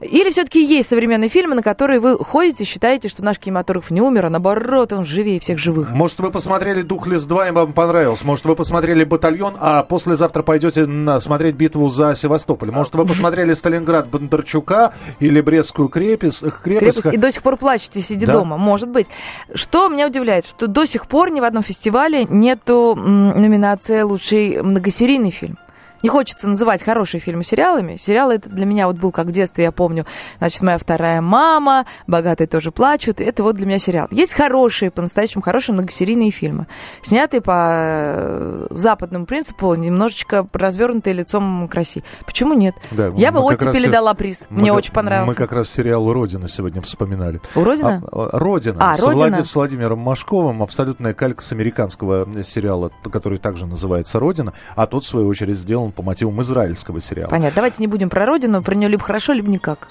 Или 0.00 0.30
все-таки 0.30 0.64
есть 0.64 0.88
современные 0.88 1.28
фильмы, 1.28 1.54
на 1.56 1.62
которые 1.62 2.00
вы 2.00 2.18
ходите, 2.18 2.64
считаете, 2.64 3.08
что 3.08 3.22
наш 3.22 3.38
кинематограф 3.38 3.90
не 3.90 4.00
умер, 4.00 4.26
а 4.26 4.30
наоборот, 4.30 4.92
он 4.92 5.04
живее 5.04 5.38
всех 5.40 5.58
живых? 5.58 5.90
Может, 5.90 6.20
вы 6.20 6.30
посмотрели 6.30 6.82
«Духлес 6.82 7.26
2» 7.26 7.48
и 7.48 7.50
вам 7.50 7.72
понравилось. 7.74 8.22
Может, 8.22 8.46
вы 8.46 8.56
посмотрели 8.56 9.04
«Батальон», 9.04 9.54
а 9.58 9.82
послезавтра 9.82 10.42
пойдете 10.42 10.86
на, 10.86 11.20
смотреть 11.20 11.54
битву 11.54 11.90
за 11.90 12.14
Севастополь. 12.14 12.70
Может, 12.70 12.94
вы 12.94 13.04
посмотрели 13.04 13.52
«Сталинград» 13.52 14.08
Бондарчука 14.08 14.94
или 15.20 15.40
«Брестскую 15.40 15.88
крепость». 15.88 16.40
крепость. 16.62 17.02
Крепость, 17.02 17.14
и 17.14 17.18
до 17.18 17.30
сих 17.30 17.42
пор 17.42 17.56
плачете, 17.56 18.00
сидя 18.06 18.26
Да. 18.26 18.32
дома. 18.34 18.56
Может 18.56 18.88
быть. 18.88 19.06
Что 19.54 19.88
меня 19.88 20.06
удивляет, 20.06 20.46
что 20.46 20.66
до 20.66 20.86
сих 20.86 21.06
пор 21.06 21.30
ни 21.30 21.40
в 21.40 21.44
одном 21.44 21.62
фестивале 21.62 22.24
нету 22.24 22.94
номинации 22.96 24.02
«Лучший 24.02 24.62
многосерийный 24.62 25.30
фильм». 25.30 25.58
Не 26.02 26.08
хочется 26.08 26.48
называть 26.48 26.82
хорошие 26.82 27.20
фильмы 27.20 27.42
сериалами. 27.42 27.96
Сериалы 27.96 28.34
это 28.34 28.48
для 28.48 28.66
меня 28.66 28.86
вот 28.86 28.96
был 28.96 29.12
как 29.12 29.26
в 29.26 29.32
детстве, 29.32 29.64
я 29.64 29.72
помню, 29.72 30.06
значит, 30.38 30.62
моя 30.62 30.78
вторая 30.78 31.20
мама, 31.20 31.86
богатые 32.06 32.46
тоже 32.46 32.70
плачут. 32.70 33.20
Это 33.20 33.42
вот 33.42 33.56
для 33.56 33.66
меня 33.66 33.78
сериал. 33.78 34.08
Есть 34.10 34.34
хорошие, 34.34 34.90
по-настоящему 34.90 35.42
хорошие 35.42 35.74
многосерийные 35.74 36.30
фильмы, 36.30 36.66
снятые 37.02 37.40
по 37.40 37.68
э, 37.70 38.66
западному 38.70 39.26
принципу, 39.26 39.74
немножечко 39.74 40.46
развернутые 40.52 41.14
лицом 41.14 41.68
к 41.68 41.74
России. 41.74 42.04
Почему 42.24 42.54
нет? 42.54 42.74
Да, 42.90 43.10
я 43.16 43.32
бы 43.32 43.40
раз 43.40 43.52
оттепели 43.52 43.84
се- 43.84 43.90
дала 43.90 44.14
приз. 44.14 44.46
Мы 44.50 44.62
Мне 44.62 44.72
очень 44.72 44.92
понравился. 44.92 45.32
Мы 45.32 45.34
как 45.34 45.52
раз 45.52 45.68
сериал 45.70 46.12
«Родина» 46.12 46.48
сегодня 46.48 46.82
вспоминали. 46.82 47.40
Родина? 47.54 48.02
А, 48.12 48.28
а, 48.32 48.38
Родина. 48.38 48.76
А, 48.78 48.96
с, 48.96 49.04
«Родина». 49.04 49.44
С 49.44 49.54
Владимиром 49.54 49.98
Машковым. 49.98 50.62
Абсолютная 50.62 51.14
калька 51.14 51.42
с 51.42 51.52
американского 51.52 52.28
э, 52.28 52.42
сериала, 52.42 52.90
который 53.10 53.38
также 53.38 53.66
называется 53.66 54.18
«Родина». 54.18 54.52
А 54.74 54.86
тот, 54.86 55.04
в 55.04 55.06
свою 55.06 55.28
очередь, 55.28 55.56
сделан 55.56 55.85
по 55.92 56.02
мотивам 56.02 56.40
израильского 56.42 57.00
сериала. 57.00 57.30
Понятно. 57.30 57.56
Давайте 57.56 57.78
не 57.80 57.86
будем 57.86 58.10
про 58.10 58.26
родину, 58.26 58.62
про 58.62 58.74
нее 58.74 58.88
либо 58.88 59.02
хорошо, 59.02 59.32
либо 59.32 59.48
никак. 59.48 59.88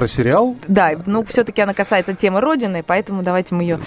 Про 0.00 0.06
сериал? 0.06 0.56
Да, 0.66 0.92
ну 1.04 1.22
все-таки 1.24 1.60
она 1.60 1.74
касается 1.74 2.14
темы 2.14 2.40
родины, 2.40 2.82
поэтому 2.82 3.22
давайте 3.22 3.54
мы 3.54 3.64
ее. 3.64 3.78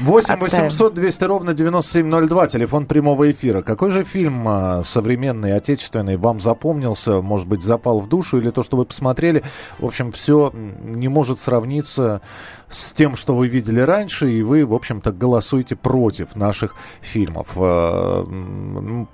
8 0.00 0.34
Отставим. 0.34 0.64
800 0.64 0.94
200 0.94 1.24
ровно 1.24 1.54
9702, 1.54 2.48
телефон 2.48 2.86
прямого 2.86 3.30
эфира. 3.30 3.62
Какой 3.62 3.92
же 3.92 4.02
фильм 4.02 4.48
а, 4.48 4.82
современный, 4.82 5.54
отечественный 5.54 6.16
вам 6.16 6.40
запомнился, 6.40 7.20
может 7.20 7.46
быть, 7.46 7.62
запал 7.62 8.00
в 8.00 8.08
душу, 8.08 8.38
или 8.38 8.50
то, 8.50 8.64
что 8.64 8.76
вы 8.76 8.84
посмотрели, 8.84 9.44
в 9.78 9.86
общем, 9.86 10.10
все 10.10 10.52
не 10.82 11.06
может 11.06 11.38
сравниться 11.38 12.20
с 12.68 12.92
тем, 12.92 13.16
что 13.16 13.34
вы 13.34 13.48
видели 13.48 13.80
раньше, 13.80 14.30
и 14.30 14.42
вы, 14.42 14.64
в 14.64 14.72
общем-то, 14.72 15.12
голосуете 15.12 15.76
против 15.76 16.34
наших 16.36 16.74
фильмов. 17.00 17.48
А, 17.56 18.26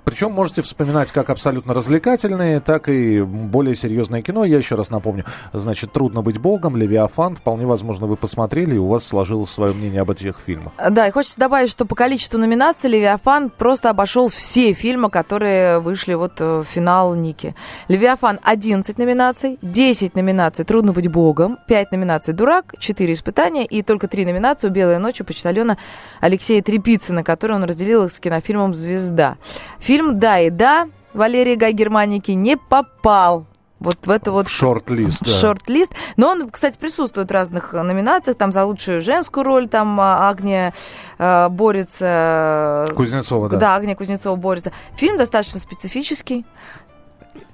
Причем 0.05 0.31
можете 0.31 0.61
вспоминать 0.61 1.11
как 1.11 1.29
абсолютно 1.29 1.73
развлекательные, 1.73 2.61
так 2.61 2.87
и 2.87 3.21
более 3.21 3.75
серьезное 3.75 4.21
кино. 4.21 4.45
Я 4.45 4.57
еще 4.57 4.75
раз 4.75 4.89
напомню, 4.89 5.25
значит, 5.53 5.91
«Трудно 5.91 6.21
быть 6.21 6.37
богом», 6.47 6.77
«Левиафан». 6.77 7.35
Вполне 7.35 7.65
возможно, 7.65 8.07
вы 8.07 8.15
посмотрели, 8.15 8.75
и 8.75 8.77
у 8.77 8.87
вас 8.87 9.05
сложилось 9.05 9.49
свое 9.49 9.73
мнение 9.73 9.99
об 9.99 10.11
этих 10.11 10.35
фильмах. 10.45 10.71
Да, 10.89 11.05
и 11.05 11.11
хочется 11.11 11.37
добавить, 11.37 11.69
что 11.69 11.85
по 11.85 11.93
количеству 11.93 12.39
номинаций 12.39 12.89
Левиафан 12.89 13.49
просто 13.49 13.89
обошел 13.89 14.29
все 14.29 14.71
фильмы, 14.71 15.09
которые 15.09 15.79
вышли 15.79 16.13
вот 16.13 16.39
э, 16.39 16.59
в 16.61 16.63
финал 16.63 17.15
Ники. 17.15 17.53
Левиафан 17.89 18.39
11 18.41 18.97
номинаций, 18.97 19.59
10 19.61 20.15
номинаций 20.15 20.63
«Трудно 20.63 20.93
быть 20.93 21.09
богом», 21.09 21.57
5 21.67 21.91
номинаций 21.91 22.33
«Дурак», 22.33 22.75
4 22.79 23.11
испытания 23.11 23.65
и 23.65 23.81
только 23.81 24.07
3 24.07 24.25
номинации 24.25 24.69
у 24.69 24.71
«Белая 24.71 24.99
ночь» 24.99 25.19
у 25.19 25.25
почтальона 25.25 25.77
Алексея 26.21 26.61
Трепицына, 26.61 27.25
который 27.25 27.57
он 27.57 27.65
разделил 27.65 28.09
с 28.09 28.21
кинофильмом 28.21 28.73
«Звезда». 28.73 29.35
Фильм 29.79 30.17
«Да 30.17 30.39
и 30.39 30.49
да» 30.49 30.87
Валерия 31.13 31.57
Гай 31.57 31.73
Германики 31.73 32.31
не 32.31 32.55
попал 32.55 33.47
вот 33.79 33.97
в 34.05 34.09
это 34.09 34.31
вот 34.31 34.47
шорт-лист. 34.47 35.23
да. 35.23 35.31
шорт-лист. 35.31 35.91
Но 36.15 36.29
он, 36.29 36.49
кстати, 36.49 36.77
присутствует 36.77 37.29
в 37.29 37.31
разных 37.31 37.73
э, 37.73 37.81
номинациях. 37.81 38.37
Там 38.37 38.51
за 38.51 38.65
лучшую 38.65 39.01
женскую 39.01 39.43
роль, 39.43 39.67
там 39.67 39.99
а, 39.99 40.29
Агния 40.29 40.73
э, 41.19 41.49
борется. 41.49 42.85
э, 42.89 42.93
Кузнецова, 42.95 43.49
да. 43.49 43.57
Да, 43.57 43.75
Агния 43.75 43.95
Кузнецова 43.95 44.35
борется. 44.35 44.71
Фильм 44.95 45.17
достаточно 45.17 45.59
специфический. 45.59 46.45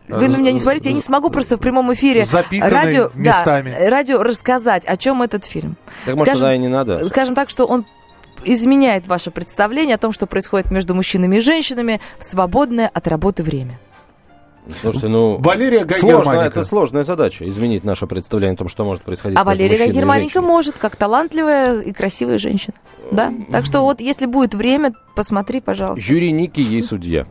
Вы 0.08 0.26
Э, 0.26 0.30
на 0.30 0.38
меня 0.38 0.52
не 0.52 0.60
смотрите, 0.60 0.90
я 0.90 0.96
не 0.96 1.02
смогу 1.02 1.30
просто 1.30 1.58
в 1.58 1.60
прямом 1.60 1.94
эфире 1.94 2.24
радио, 2.62 3.10
местами. 3.14 3.76
Да, 3.78 3.90
радио 3.90 4.22
рассказать, 4.22 4.86
о 4.86 4.98
чем 4.98 5.22
этот 5.22 5.46
фильм. 5.46 5.78
Так 6.06 6.16
может, 6.16 6.26
Скажем- 6.28 6.40
туда 6.40 6.56
и 6.56 6.58
не 6.58 6.68
надо. 6.68 7.08
Скажем 7.08 7.36
так, 7.36 7.50
что 7.50 7.66
он 7.66 7.86
изменяет 8.44 9.08
ваше 9.08 9.32
представление 9.32 9.96
о 9.96 9.98
том, 9.98 10.12
что 10.12 10.26
происходит 10.26 10.72
между 10.72 10.94
мужчинами 10.94 11.38
и 11.38 11.40
женщинами 11.40 12.02
в 12.20 12.26
свободное 12.26 12.90
от 12.94 13.08
работы 13.08 13.44
время. 13.44 13.80
Слушайте, 14.82 15.08
ну... 15.08 15.38
Валерия 15.40 15.84
Гай 15.84 16.00
сложно. 16.00 16.34
Это 16.34 16.64
сложная 16.64 17.04
задача, 17.04 17.48
изменить 17.48 17.84
наше 17.84 18.08
представление 18.08 18.56
о 18.56 18.58
том, 18.58 18.70
что 18.70 18.86
может 18.86 19.04
происходить 19.04 19.38
А 19.38 19.44
Валерия 19.44 19.88
и 19.88 19.92
Германика 19.92 20.42
может, 20.42 20.78
как 20.78 20.96
талантливая 20.96 21.82
и 21.82 21.92
красивая 21.92 22.38
женщина. 22.38 22.76
Да? 23.12 23.34
Так 23.52 23.66
что 23.66 23.82
вот, 23.82 24.00
если 24.00 24.26
будет 24.26 24.54
время, 24.54 24.94
посмотри, 25.16 25.62
пожалуйста. 25.62 26.06
Юрий 26.06 26.32
Ники 26.32 26.60
ей 26.60 26.84
судья. 26.84 27.28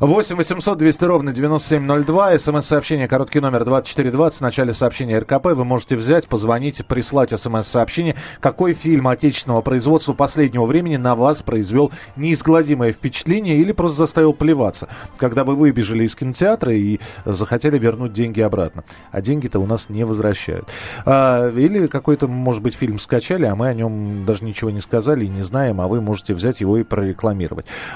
8 0.00 0.36
800 0.36 0.78
200 0.78 1.04
ровно 1.04 1.32
9702. 1.32 2.38
СМС-сообщение, 2.38 3.08
короткий 3.08 3.40
номер 3.40 3.64
2420. 3.64 4.38
В 4.38 4.42
начале 4.42 4.72
сообщения 4.72 5.18
РКП 5.18 5.46
вы 5.46 5.64
можете 5.64 5.96
взять, 5.96 6.28
позвонить, 6.28 6.84
прислать 6.86 7.30
СМС-сообщение. 7.30 8.16
Какой 8.40 8.74
фильм 8.74 9.08
отечественного 9.08 9.62
производства 9.62 10.12
последнего 10.12 10.66
времени 10.66 10.96
на 10.96 11.14
вас 11.14 11.42
произвел 11.42 11.92
неизгладимое 12.16 12.92
впечатление 12.92 13.58
или 13.58 13.72
просто 13.72 13.98
заставил 13.98 14.32
плеваться, 14.32 14.88
когда 15.16 15.44
вы 15.44 15.54
выбежали 15.54 16.04
из 16.04 16.14
кинотеатра 16.14 16.72
и 16.72 16.98
захотели 17.24 17.78
вернуть 17.78 18.12
деньги 18.12 18.40
обратно. 18.40 18.84
А 19.10 19.20
деньги-то 19.20 19.60
у 19.60 19.66
нас 19.66 19.88
не 19.88 20.04
возвращают. 20.04 20.68
А, 21.04 21.50
или 21.50 21.86
какой-то, 21.86 22.28
может 22.28 22.62
быть, 22.62 22.74
фильм 22.74 22.98
скачали, 22.98 23.44
а 23.44 23.54
мы 23.54 23.68
о 23.68 23.74
нем 23.74 24.24
даже 24.26 24.44
ничего 24.44 24.70
не 24.70 24.80
сказали 24.80 25.24
и 25.24 25.28
не 25.28 25.42
знаем, 25.42 25.80
а 25.80 25.88
вы 25.88 26.00
можете 26.00 26.34
взять 26.34 26.60
его 26.60 26.78
и 26.78 26.82
прорекламировать. 26.82 27.19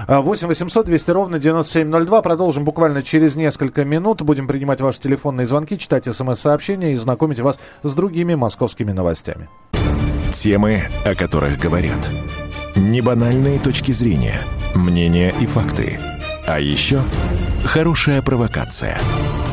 А, 0.06 0.20
8 0.20 0.48
800 0.48 0.86
200 0.86 1.10
ровно 1.10 1.38
9702. 1.38 2.22
Продолжим 2.22 2.64
буквально 2.64 3.02
через 3.02 3.36
несколько 3.36 3.84
минут. 3.84 4.22
Будем 4.22 4.46
принимать 4.46 4.80
ваши 4.80 5.00
телефонные 5.00 5.46
звонки, 5.46 5.78
читать 5.78 6.04
смс-сообщения 6.04 6.92
и 6.92 6.96
знакомить 6.96 7.40
вас 7.40 7.58
с 7.82 7.94
другими 7.94 8.34
московскими 8.34 8.92
новостями. 8.92 9.48
Темы, 10.32 10.82
о 11.04 11.14
которых 11.14 11.58
говорят. 11.58 12.10
Небанальные 12.76 13.60
точки 13.60 13.92
зрения, 13.92 14.40
мнения 14.74 15.32
и 15.40 15.46
факты. 15.46 15.98
А 16.46 16.58
еще 16.58 17.02
хорошая 17.64 18.20
провокация. 18.20 18.98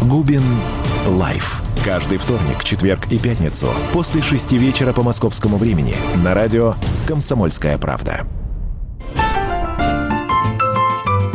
Губин 0.02 0.44
Live. 1.08 1.62
Каждый 1.84 2.18
вторник, 2.18 2.64
четверг 2.64 3.12
и 3.12 3.18
пятницу 3.18 3.70
после 3.92 4.22
шести 4.22 4.58
вечера 4.58 4.94
по 4.94 5.02
московскому 5.02 5.58
времени 5.58 5.96
на 6.24 6.34
радио 6.34 6.76
«Комсомольская 7.08 7.78
правда». 7.78 8.28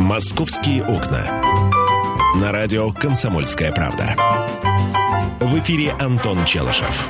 «Московские 0.07 0.85
окна». 0.85 1.43
На 2.39 2.53
радио 2.53 2.93
«Комсомольская 2.93 3.73
правда». 3.73 4.15
В 5.41 5.59
эфире 5.59 5.91
Антон 5.99 6.45
Челышев. 6.45 7.09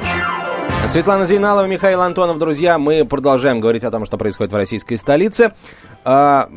Светлана 0.87 1.27
Зейналова, 1.27 1.67
Михаил 1.67 2.01
Антонов, 2.01 2.39
друзья, 2.39 2.79
мы 2.79 3.05
продолжаем 3.05 3.59
говорить 3.59 3.83
о 3.83 3.91
том, 3.91 4.03
что 4.03 4.17
происходит 4.17 4.51
в 4.51 4.55
российской 4.55 4.95
столице. 4.95 5.53
А, 6.05 6.49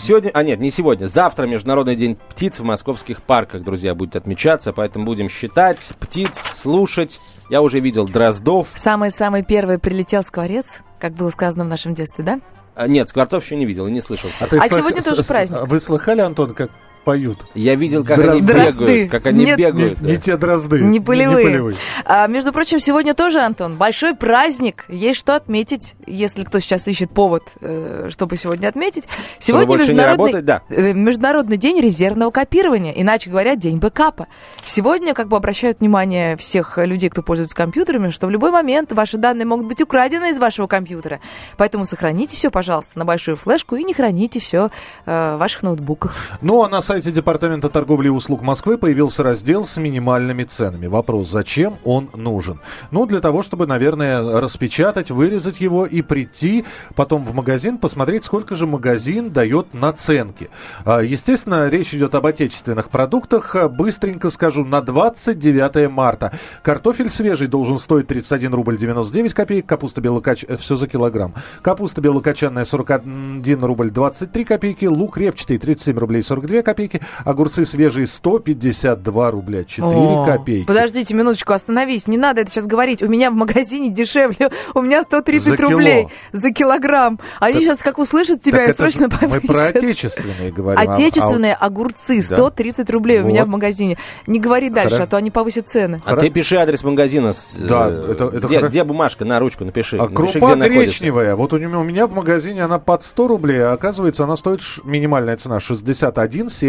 сегодня, 0.00 0.32
а 0.34 0.42
нет, 0.42 0.58
не 0.58 0.70
сегодня, 0.70 1.06
завтра 1.06 1.46
Международный 1.46 1.94
день 1.94 2.18
птиц 2.28 2.58
в 2.58 2.64
московских 2.64 3.22
парках, 3.22 3.62
друзья, 3.62 3.94
будет 3.94 4.16
отмечаться, 4.16 4.72
поэтому 4.72 5.04
будем 5.04 5.28
считать 5.28 5.92
птиц, 6.00 6.40
слушать. 6.40 7.20
Я 7.50 7.62
уже 7.62 7.78
видел 7.78 8.08
дроздов. 8.08 8.66
Самый-самый 8.74 9.44
первый 9.44 9.78
прилетел 9.78 10.24
скворец, 10.24 10.80
как 10.98 11.12
было 11.12 11.30
сказано 11.30 11.64
в 11.64 11.68
нашем 11.68 11.94
детстве, 11.94 12.24
да? 12.24 12.40
А, 12.74 12.88
нет, 12.88 13.08
скворцов 13.08 13.44
еще 13.44 13.56
не 13.56 13.66
видел 13.66 13.86
и 13.86 13.90
не 13.90 14.00
слышал. 14.00 14.30
ты 14.46 14.58
А 14.58 14.66
слых- 14.68 14.78
сегодня 14.78 15.02
тоже 15.02 15.22
праздник. 15.22 15.66
Вы 15.66 15.80
слыхали, 15.80 16.20
Антон, 16.20 16.54
как 16.54 16.70
поют? 17.04 17.46
Я 17.54 17.74
видел, 17.74 18.04
как 18.04 18.16
Дрозды. 18.16 18.32
они 18.38 18.46
бегают, 18.46 18.76
Дрозды. 18.76 19.08
как 19.08 19.26
они 19.26 19.44
Нет, 19.44 19.58
Не, 19.58 19.64
бегают. 19.66 19.98
да. 20.00 20.10
не 20.10 20.16
те 20.16 20.36
дрозды. 20.36 20.80
Не 20.80 21.00
полевые. 21.00 21.44
полевые. 21.46 21.76
А, 22.04 22.26
между 22.26 22.52
прочим, 22.52 22.80
сегодня 22.80 23.14
тоже, 23.14 23.40
Антон, 23.40 23.76
большой 23.76 24.14
праздник. 24.14 24.86
Есть 24.88 25.20
что 25.20 25.36
отметить, 25.36 25.94
если 26.06 26.42
кто 26.44 26.58
сейчас 26.58 26.88
ищет 26.88 27.10
повод, 27.10 27.42
э, 27.60 28.08
чтобы 28.10 28.36
сегодня 28.36 28.68
отметить. 28.68 29.08
Сегодня 29.38 29.72
не 29.74 29.76
международный, 29.82 30.24
работать, 30.32 30.44
да. 30.44 30.62
э, 30.70 30.92
международный 30.92 31.56
день 31.56 31.80
резервного 31.80 32.30
копирования, 32.30 32.92
иначе 32.96 33.30
говоря, 33.30 33.54
день 33.54 33.76
бэкапа. 33.76 34.26
Сегодня 34.64 35.12
как 35.14 35.28
бы 35.28 35.36
обращают 35.36 35.80
внимание 35.80 36.36
всех 36.36 36.78
людей, 36.78 37.10
кто 37.10 37.22
пользуется 37.22 37.54
компьютерами, 37.54 38.10
что 38.10 38.26
в 38.26 38.30
любой 38.30 38.50
момент 38.50 38.92
ваши 38.92 39.18
данные 39.18 39.44
могут 39.46 39.66
быть 39.66 39.82
украдены 39.82 40.30
из 40.30 40.38
вашего 40.38 40.66
компьютера. 40.66 41.20
Поэтому 41.58 41.84
сохраните 41.84 42.36
все, 42.36 42.50
пожалуйста, 42.50 42.98
на 42.98 43.04
большую 43.04 43.36
флешку 43.36 43.76
и 43.76 43.84
не 43.84 43.92
храните 43.92 44.40
все 44.40 44.70
в 45.06 45.36
ваших 45.36 45.62
ноутбуках. 45.62 46.16
Ну, 46.40 46.62
а 46.62 46.68
на 46.68 46.80
сайте 46.80 46.93
Департамента 47.00 47.68
торговли 47.68 48.06
и 48.06 48.10
услуг 48.10 48.42
Москвы 48.42 48.78
появился 48.78 49.22
раздел 49.22 49.66
с 49.66 49.76
минимальными 49.76 50.44
ценами. 50.44 50.86
Вопрос, 50.86 51.30
зачем 51.30 51.76
он 51.84 52.10
нужен? 52.14 52.60
Ну, 52.90 53.06
для 53.06 53.20
того, 53.20 53.42
чтобы, 53.42 53.66
наверное, 53.66 54.40
распечатать, 54.40 55.10
вырезать 55.10 55.60
его 55.60 55.86
и 55.86 56.02
прийти 56.02 56.64
потом 56.94 57.24
в 57.24 57.34
магазин, 57.34 57.78
посмотреть, 57.78 58.24
сколько 58.24 58.54
же 58.54 58.66
магазин 58.66 59.30
дает 59.30 59.74
наценки. 59.74 60.50
А, 60.84 61.00
Естественно, 61.00 61.68
речь 61.68 61.94
идет 61.94 62.14
об 62.14 62.26
отечественных 62.26 62.90
продуктах. 62.90 63.56
А, 63.56 63.68
Быстренько 63.68 64.30
скажу, 64.30 64.64
на 64.64 64.80
29 64.80 65.90
марта 65.90 66.32
картофель 66.62 67.10
свежий 67.10 67.48
должен 67.48 67.78
стоить 67.78 68.06
31 68.06 68.54
рубль 68.54 68.76
99 68.76 69.34
копеек, 69.34 69.66
капуста 69.66 70.00
белокочанная, 70.00 70.58
все 70.58 70.76
за 70.76 70.86
килограмм. 70.86 71.34
Капуста 71.62 72.00
белокочанная 72.00 72.64
41 72.64 73.64
рубль 73.64 73.90
23 73.90 74.44
копейки, 74.44 74.84
лук 74.84 75.18
репчатый 75.18 75.58
37 75.58 75.98
рублей 75.98 76.22
42 76.22 76.62
копейки, 76.62 76.83
огурцы 77.24 77.64
свежие 77.64 78.06
152 78.06 79.30
рубля 79.30 79.64
4 79.64 79.86
О, 79.88 80.24
копейки. 80.26 80.66
Подождите 80.66 81.14
минуточку, 81.14 81.52
остановись. 81.52 82.06
Не 82.06 82.16
надо 82.18 82.42
это 82.42 82.50
сейчас 82.50 82.66
говорить. 82.66 83.02
У 83.02 83.08
меня 83.08 83.30
в 83.30 83.34
магазине 83.34 83.90
дешевле. 83.90 84.50
У 84.74 84.80
меня 84.82 85.02
130 85.02 85.48
За 85.48 85.56
кило. 85.56 85.70
рублей 85.70 86.08
за 86.32 86.50
килограмм. 86.50 87.18
Они 87.40 87.54
Так- 87.54 87.62
сейчас 87.62 87.78
как 87.78 87.98
услышат 87.98 88.40
Так 88.40 88.42
тебя 88.42 88.64
и 88.64 88.68
это 88.68 88.74
срочно 88.74 89.08
ж 89.08 89.12
Мы 89.22 89.40
про 89.40 89.40
повесят. 89.40 89.76
отечественные 89.76 90.52
говорим. 90.52 90.78
а- 90.80 90.82
а 90.82 90.86
вот- 90.86 90.94
Отечественные 90.94 91.54
огурцы 91.54 92.16
Да. 92.28 92.36
130 92.36 92.90
рублей 92.90 93.20
у 93.20 93.26
меня 93.26 93.40
Вот. 93.42 93.48
в 93.48 93.52
магазине. 93.52 93.98
Не 94.26 94.38
говори 94.38 94.70
дальше, 94.70 94.96
Хоро- 94.96 95.02
а 95.02 95.06
то 95.06 95.16
они 95.16 95.30
повысят 95.30 95.68
цены. 95.68 96.02
А 96.04 96.16
ты 96.16 96.30
пиши 96.30 96.56
адрес 96.56 96.82
магазина. 96.82 97.32
с- 97.32 97.54
Да, 97.58 97.88
э, 97.90 98.12
это- 98.12 98.24
это 98.26 98.46
где, 98.46 98.58
хоро- 98.60 98.68
где 98.68 98.84
бумажка? 98.84 99.24
На 99.24 99.38
ручку 99.38 99.64
напиши. 99.64 99.96
А 99.96 100.08
Напиши, 100.08 100.38
крупа 100.40 100.56
гречневая. 100.56 101.36
Вот 101.36 101.52
у 101.52 101.58
меня, 101.58 101.78
у 101.78 101.84
меня 101.84 102.06
в 102.06 102.14
магазине 102.14 102.62
она 102.64 102.78
под 102.78 103.02
100 103.02 103.28
рублей, 103.28 103.62
а 103.64 103.72
оказывается 103.72 104.24
она 104.24 104.36
стоит 104.36 104.60
ш- 104.60 104.82
минимальная 104.84 105.36
цена 105.36 105.60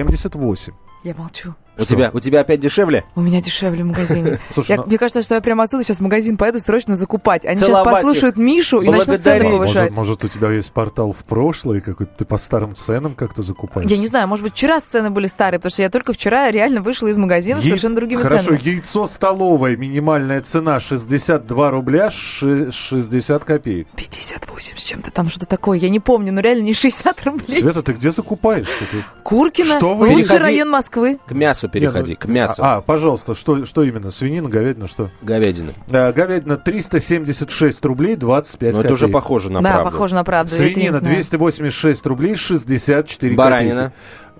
61,78. 0.05 0.73
Я 1.03 1.13
молчу. 1.15 1.53
У 1.77 1.83
тебя, 1.85 2.09
у 2.13 2.19
тебя 2.19 2.41
опять 2.41 2.59
дешевле? 2.59 3.03
У 3.15 3.21
меня 3.21 3.41
дешевле 3.41 3.83
в 3.83 3.87
магазине. 3.87 4.39
Слушай, 4.49 4.71
Я- 4.71 4.75
ну- 4.77 4.85
Мне 4.85 4.97
кажется, 4.97 5.21
что 5.21 5.35
я 5.35 5.41
прямо 5.41 5.63
отсюда 5.63 5.83
сейчас 5.83 5.97
в 5.97 6.01
магазин 6.01 6.37
поеду 6.37 6.59
срочно 6.59 6.95
закупать. 6.95 7.45
Они 7.45 7.59
сейчас 7.59 7.79
послушают 7.81 8.37
Мишу 8.37 8.81
и 8.81 8.89
начнут 8.89 9.21
цены 9.21 9.43
повышать. 9.49 9.91
Может, 9.91 9.97
может, 9.97 10.23
у 10.23 10.27
тебя 10.27 10.51
есть 10.51 10.71
портал 10.71 11.11
в 11.13 11.23
прошлое, 11.25 11.81
какой-то 11.81 12.11
ты 12.17 12.25
по 12.25 12.37
старым 12.37 12.75
ценам 12.75 13.13
как-то 13.15 13.41
закупаешь? 13.41 13.89
Я 13.89 13.97
не 13.97 14.07
знаю, 14.07 14.27
может 14.27 14.43
быть, 14.43 14.53
вчера 14.53 14.79
цены 14.79 15.09
были 15.09 15.27
старые, 15.27 15.59
потому 15.59 15.71
что 15.71 15.81
я 15.81 15.89
только 15.89 16.13
вчера 16.13 16.49
реально 16.51 16.81
вышла 16.81 17.07
из 17.07 17.17
магазина 17.17 17.57
Яй- 17.57 17.63
совершенно 17.63 17.95
другими 17.95 18.21
Хорошо, 18.21 18.45
ценами. 18.45 18.61
яйцо 18.63 19.07
столовое, 19.07 19.75
минимальная 19.75 20.41
цена 20.41 20.79
62 20.79 21.71
рубля 21.71 22.09
ши- 22.09 22.71
60 22.71 23.43
копеек. 23.43 23.87
58 23.95 24.77
с 24.77 24.83
чем-то 24.83 25.11
там 25.11 25.29
что-то 25.29 25.45
такое. 25.47 25.77
Я 25.77 25.89
не 25.89 25.99
помню, 25.99 26.31
но 26.31 26.41
реально 26.41 26.63
не 26.63 26.73
60 26.73 27.23
рублей. 27.25 27.59
Света, 27.59 27.81
ты 27.83 27.93
где 27.93 28.11
закупаешься? 28.11 28.85
Ты? 28.91 29.03
Куркина, 29.23 29.77
Что 29.77 29.95
вы- 29.95 30.07
лучший 30.07 30.23
Переходи. 30.23 30.43
район 30.43 30.69
Москвы. 30.69 31.19
К 31.27 31.31
мясу 31.31 31.64
переходи, 31.69 32.11
Не, 32.11 32.15
ну, 32.15 32.19
к 32.19 32.25
мясу. 32.25 32.61
А, 32.63 32.77
а, 32.77 32.81
пожалуйста, 32.81 33.35
что, 33.35 33.65
что 33.65 33.83
именно? 33.83 34.11
Свинина, 34.11 34.49
говядина, 34.49 34.87
что? 34.87 35.11
Говядина. 35.21 35.71
Э, 35.89 36.11
говядина 36.11 36.57
376 36.57 37.85
рублей 37.85 38.15
25 38.15 38.61
Ну, 38.61 38.79
это 38.79 38.81
копеек. 38.89 38.93
уже 38.93 39.07
похоже 39.07 39.51
на 39.51 39.61
да, 39.61 39.73
правду. 39.73 39.91
похоже 39.91 40.15
на 40.15 40.23
правду. 40.23 40.53
это 40.53 40.63
Свинина 40.63 40.97
знаю. 40.99 41.15
286 41.15 42.05
рублей 42.07 42.35
64 42.35 43.35
Баранина. 43.35 43.91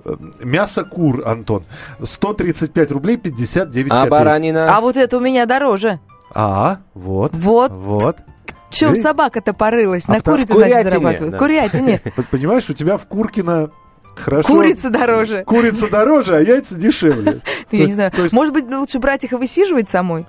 копейки. 0.05 0.32
Э, 0.41 0.46
Мясо 0.46 0.84
кур, 0.84 1.24
Антон, 1.27 1.65
135 2.01 2.91
рублей 2.91 3.17
59 3.17 3.91
А 3.91 3.96
копеек. 3.96 4.12
баранина? 4.12 4.77
А 4.77 4.82
вот 4.82 4.98
это 4.98 5.17
у 5.17 5.20
меня 5.20 5.46
дороже. 5.46 6.00
А, 6.34 6.77
вот, 6.94 7.36
Вот 7.36 7.72
вот. 7.75 8.17
в 8.70 8.74
чем 8.74 8.96
собака-то 8.96 9.53
порылась. 9.53 10.03
А 10.08 10.13
На 10.13 10.22
курице, 10.22 10.53
значит, 10.53 10.74
курятине, 10.74 10.89
зарабатывают. 10.89 11.32
да. 11.32 11.38
Курятине. 11.39 12.01
Понимаешь, 12.32 12.70
у 12.70 12.74
тебя 12.74 12.98
в 12.98 13.05
Куркино 13.08 13.70
хорошо... 14.19 14.48
Курица 14.48 14.89
дороже. 14.89 15.43
Курица 15.45 15.89
дороже, 15.89 16.38
а 16.38 16.39
яйца 16.39 16.75
дешевле. 16.75 17.41
Я 17.72 17.86
не 17.86 17.93
знаю. 17.93 18.12
Может 18.31 18.53
быть, 18.53 18.65
лучше 18.65 19.00
брать 19.00 19.24
их 19.24 19.34
и 19.34 19.36
высиживать 19.36 19.89
самой? 19.89 20.25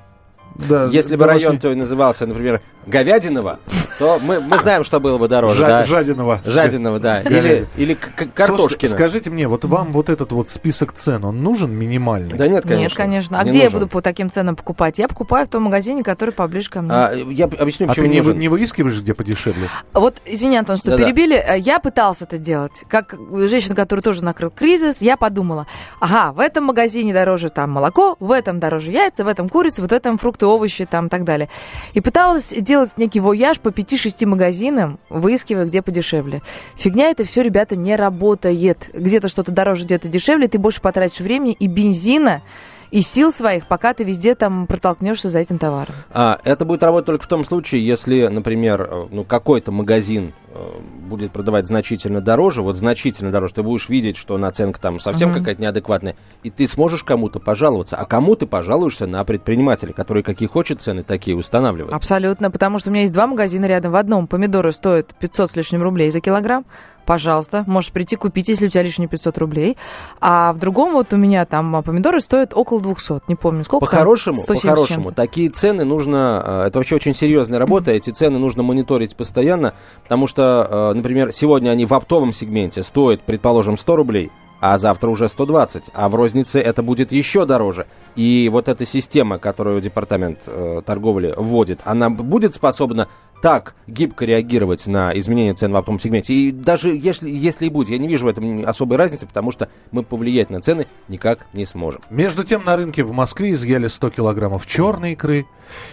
Да, 0.69 0.87
Если 0.87 1.17
бы 1.17 1.25
да, 1.25 1.33
район 1.33 1.51
очень 1.53 1.61
твой 1.61 1.75
назывался, 1.75 2.27
например, 2.27 2.61
Говядиново, 2.87 3.59
то 3.99 4.21
мы, 4.23 4.41
мы 4.41 4.59
знаем, 4.59 4.85
что 4.85 5.01
было 5.01 5.19
бы 5.19 5.27
дороже, 5.29 5.63
жа- 5.63 5.67
да? 5.67 5.83
Жадиного. 5.85 6.41
Жадиного, 6.45 6.99
да. 7.01 7.21
Или, 7.21 7.67
или 7.77 7.95
к- 7.95 7.99
к- 7.99 8.17
Слушайте, 8.17 8.33
картошкина. 8.37 8.91
скажите 8.93 9.31
мне, 9.31 9.49
вот 9.49 9.65
вам 9.65 9.93
вот 9.93 10.09
этот 10.09 10.31
вот 10.33 10.49
список 10.49 10.93
цен, 10.93 11.25
он 11.25 11.43
нужен 11.43 11.73
минимальный? 11.73 12.35
Да 12.39 12.47
нет, 12.47 12.63
конечно. 12.63 12.83
Нет, 12.83 12.95
конечно. 12.95 13.41
А 13.41 13.45
Не 13.45 13.51
где 13.51 13.59
я 13.59 13.65
нужен. 13.65 13.81
буду 13.81 13.91
по 13.91 14.01
таким 14.03 14.31
ценам 14.31 14.55
покупать? 14.55 14.99
Я 15.01 15.09
покупаю 15.09 15.47
в 15.47 15.51
том 15.51 15.65
магазине, 15.65 16.05
который 16.05 16.31
поближе 16.31 16.71
ко 16.71 16.81
мне. 16.81 16.93
А, 16.93 17.13
я 17.13 17.47
объясню, 17.47 17.87
А 17.87 17.89
почему 17.89 18.07
ты 18.07 18.13
не, 18.13 18.19
нужен. 18.19 18.39
не 18.39 18.49
выискиваешь, 18.49 19.01
где 19.01 19.15
подешевле? 19.15 19.69
Вот, 19.93 20.23
извини, 20.25 20.57
Антон, 20.57 20.77
что 20.77 20.91
Да-да. 20.93 21.03
перебили. 21.05 21.37
Э, 21.37 21.59
Я 21.59 21.81
пыталась 21.81 22.23
это 22.23 22.37
сделать. 22.37 22.85
Как 22.89 23.17
женщина, 23.49 23.75
которая 23.75 24.03
тоже 24.03 24.23
накрыл 24.23 24.51
кризис, 24.51 25.03
я 25.03 25.17
подумала, 25.17 25.67
ага, 25.99 26.33
в 26.33 26.39
этом 26.39 26.63
магазине 26.65 27.13
дороже 27.13 27.49
там 27.49 27.71
молоко, 27.73 28.17
в 28.21 28.31
этом 28.31 28.61
дороже 28.61 28.93
яйца, 28.93 29.25
в 29.25 29.29
этом 29.29 29.49
курица, 29.49 29.83
вот 29.83 29.91
в 29.91 29.95
этом 29.95 30.19
фрукты, 30.19 30.46
фрукты, 30.47 30.57
овощи 30.57 30.87
там 30.87 31.07
и 31.07 31.09
так 31.09 31.25
далее. 31.25 31.49
И 31.95 32.01
пыталась 32.01 32.55
делать 32.57 32.97
некий 32.97 33.21
вояж 33.21 33.59
по 33.59 33.69
5-6 33.69 34.27
магазинам, 34.27 34.99
выискивая, 35.09 35.67
где 35.67 35.83
подешевле. 35.83 36.43
Фигня 36.77 37.11
это 37.11 37.25
все, 37.25 37.43
ребята, 37.43 37.77
не 37.77 37.97
работает. 37.97 38.91
Где-то 38.93 39.29
что-то 39.29 39.53
дороже, 39.53 39.85
где-то 39.85 40.09
дешевле, 40.09 40.49
ты 40.49 40.59
больше 40.59 40.81
потратишь 40.81 41.21
времени 41.21 41.53
и 41.59 41.67
бензина, 41.67 42.43
и 42.91 43.01
сил 43.01 43.33
своих, 43.33 43.67
пока 43.67 43.95
ты 43.95 44.05
везде 44.05 44.35
там 44.35 44.67
протолкнешься 44.67 45.29
за 45.29 45.39
этим 45.39 45.59
товаром. 45.59 45.95
А, 46.11 46.39
это 46.45 46.65
будет 46.65 46.83
работать 46.83 47.07
только 47.07 47.25
в 47.25 47.29
том 47.29 47.45
случае, 47.45 47.87
если, 47.87 48.27
например, 48.29 48.89
э, 48.91 49.07
ну, 49.11 49.25
какой-то 49.25 49.73
магазин 49.73 50.33
э, 50.49 50.81
будет 51.09 51.33
продавать 51.33 51.67
значительно 51.67 52.21
дороже, 52.21 52.63
вот 52.63 52.77
значительно 52.77 53.31
дороже, 53.31 53.55
ты 53.55 53.63
будешь 53.63 53.89
видеть, 53.89 54.17
что 54.17 54.39
наценка 54.39 54.81
там 54.81 55.01
совсем 55.01 55.31
uh-huh. 55.31 55.39
какая-то 55.39 55.63
неадекватная, 55.63 56.17
и 56.43 56.51
ты 56.51 56.67
сможешь 56.67 57.05
кому-то 57.05 57.41
пожаловаться. 57.41 57.97
А 57.97 58.05
кому 58.05 58.37
ты 58.37 58.47
пожалуешься 58.47 59.07
на 59.07 59.25
предпринимателя, 59.25 59.93
который 59.93 60.23
какие 60.23 60.49
хочет 60.49 60.81
цены, 60.81 61.03
такие 61.03 61.37
устанавливает? 61.37 61.95
Абсолютно, 61.95 62.51
потому 62.51 62.79
что 62.79 62.91
у 62.91 62.93
меня 62.93 63.03
есть 63.03 63.15
два 63.15 63.27
магазина 63.27 63.67
рядом. 63.67 63.93
В 63.93 63.97
одном 63.97 64.27
помидоры 64.27 64.73
стоят 64.73 65.15
500 65.19 65.51
с 65.51 65.57
лишним 65.57 65.83
рублей 65.83 66.11
за 66.11 66.21
килограмм, 66.21 66.65
пожалуйста, 67.07 67.65
можешь 67.67 67.93
прийти 67.93 68.17
купить, 68.17 68.49
если 68.49 68.67
у 68.67 68.69
тебя 68.69 68.83
лишние 68.83 69.09
500 69.09 69.39
рублей. 69.39 69.77
А 70.21 70.53
в 70.53 70.59
другом 70.59 70.93
вот 70.93 71.13
у 71.13 71.17
меня 71.17 71.47
там 71.47 71.83
помидоры 71.83 72.21
стоят 72.21 72.53
около 72.55 72.81
200, 72.81 73.23
не 73.29 73.37
помню 73.37 73.65
сколько. 73.65 73.87
По-хорошему, 73.87 74.45
по-хорошему, 74.47 75.13
такие 75.13 75.49
цены 75.49 75.85
нужно, 75.85 76.43
э, 76.45 76.67
это 76.67 76.79
вообще 76.79 76.97
очень 76.97 77.15
серьезная 77.15 77.59
работа, 77.59 77.93
эти 77.93 78.11
цены 78.11 78.39
нужно 78.39 78.63
мониторить 78.63 79.17
постоянно, 79.17 79.75
потому 80.03 80.27
что, 80.27 80.91
э, 80.93 80.95
например, 80.95 81.33
сегодня 81.33 81.71
они 81.71 81.87
в 81.87 81.95
оптовом 81.95 82.33
сегменте 82.33 82.83
стоят, 82.83 83.23
предположим, 83.23 83.79
100 83.79 83.97
рублей, 83.97 84.31
а 84.61 84.79
завтра 84.79 85.09
уже 85.09 85.29
120, 85.29 85.85
а 85.93 86.09
в 86.09 86.15
рознице 86.15 86.61
это 86.61 86.83
будет 86.83 87.13
еще 87.13 87.45
дороже. 87.47 87.87
И 88.15 88.49
вот 88.51 88.69
эта 88.69 88.87
система, 88.87 89.39
которую 89.39 89.81
департамент 89.81 90.39
э, 90.47 90.83
торговли 90.85 91.35
вводит, 91.37 91.81
она 91.85 92.09
будет 92.11 92.55
способна 92.55 93.09
так 93.43 93.75
гибко 93.87 94.25
реагировать 94.25 94.87
на 94.87 95.17
изменения 95.19 95.55
цен 95.55 95.73
в 95.73 95.77
оптовом 95.77 96.01
сегменте. 96.01 96.35
И 96.35 96.51
даже 96.51 96.89
если, 96.89 97.31
если 97.31 97.67
и 97.67 97.71
будет, 97.71 97.91
я 97.91 97.99
не 97.99 98.09
вижу 98.09 98.27
в 98.27 98.29
этом 98.29 98.67
особой 98.67 98.97
разницы, 98.97 99.27
потому 99.27 99.53
что 99.53 99.69
мы 99.93 100.03
повлиять 100.03 100.51
на 100.51 100.61
цены 100.61 100.87
никак 101.09 101.47
не 101.53 101.67
сможем. 101.67 102.01
Между 102.11 102.45
тем 102.45 102.65
на 102.65 102.77
рынке 102.77 103.05
в 103.05 103.13
Москве 103.13 103.53
изъяли 103.53 103.89
100 103.89 104.11
килограммов 104.11 104.67
черной 104.67 105.13
икры 105.13 105.47